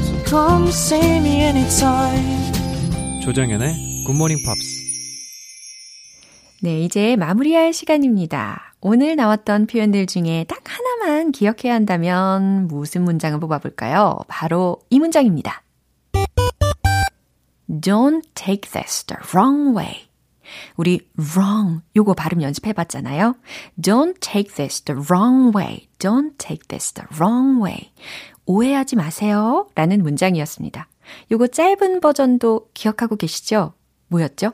So 0.00 0.24
come 0.26 0.68
see 0.68 1.16
me 1.18 1.42
anytime 1.42 2.50
조정연의 3.22 4.04
굿모닝 4.06 4.38
팝스 4.46 4.78
네, 6.62 6.80
이제 6.80 7.14
마무리할 7.16 7.74
시간입니다. 7.74 8.74
오늘 8.80 9.16
나왔던 9.16 9.66
표현들 9.66 10.06
중에 10.06 10.44
딱 10.48 10.62
하나만 10.64 11.30
기억해야 11.30 11.74
한다면 11.74 12.66
무슨 12.68 13.04
문장을 13.04 13.38
뽑아볼까요? 13.38 14.16
바로 14.28 14.78
이 14.88 14.98
문장입니다. 14.98 15.62
Don't 17.68 18.22
take 18.34 18.70
this 18.72 19.04
the 19.04 19.20
wrong 19.30 19.76
way. 19.76 20.07
우리 20.76 21.00
wrong 21.18 21.80
요거 21.96 22.14
발음 22.14 22.42
연습해 22.42 22.72
봤잖아요. 22.72 23.34
Don't 23.80 24.20
take 24.20 24.54
this 24.54 24.82
the 24.82 25.00
wrong 25.08 25.56
way. 25.56 25.88
Don't 25.98 26.38
take 26.38 26.68
this 26.68 26.92
the 26.92 27.06
wrong 27.16 27.62
way. 27.62 27.92
오해하지 28.46 28.96
마세요. 28.96 29.68
라는 29.74 30.02
문장이었습니다. 30.02 30.88
요거 31.30 31.48
짧은 31.48 32.00
버전도 32.00 32.70
기억하고 32.74 33.16
계시죠? 33.16 33.74
뭐였죠? 34.08 34.52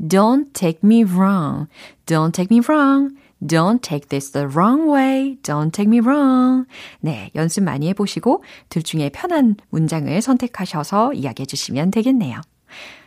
Don't 0.00 0.52
take 0.54 0.80
me 0.82 1.04
wrong. 1.04 1.68
Don't 2.06 2.32
take 2.32 2.48
me 2.50 2.60
wrong. 2.66 3.14
Don't 3.42 3.82
take 3.82 4.08
this 4.08 4.32
the 4.32 4.46
wrong 4.46 4.90
way. 4.90 5.36
Don't 5.42 5.72
take 5.72 5.88
me 5.88 6.00
wrong. 6.00 6.66
네, 7.00 7.30
연습 7.34 7.62
많이 7.62 7.88
해보시고 7.88 8.42
둘 8.70 8.82
중에 8.82 9.10
편한 9.10 9.56
문장을 9.70 10.20
선택하셔서 10.20 11.12
이야기해 11.12 11.46
주시면 11.46 11.90
되겠네요. 11.90 12.40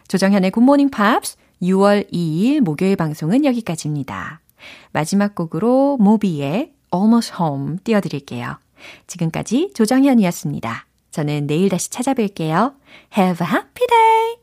조정현의 0.08 0.52
굿모닝 0.52 0.90
팝스 0.90 1.38
6월 1.62 2.12
2일 2.12 2.62
목요일 2.62 2.96
방송은 2.96 3.46
여기까지입니다. 3.46 4.42
마지막 4.92 5.36
곡으로 5.36 5.98
모비의 5.98 6.74
Almost 6.94 7.34
Home 7.40 7.78
띄워드릴게요. 7.84 8.58
지금까지 9.08 9.72
조정현이었습니다. 9.74 10.86
저는 11.12 11.48
내일 11.48 11.70
다시 11.70 11.90
찾아뵐게요. 11.90 12.76
Have 13.18 13.46
a 13.46 13.52
happy 13.52 13.88
day! 13.88 14.28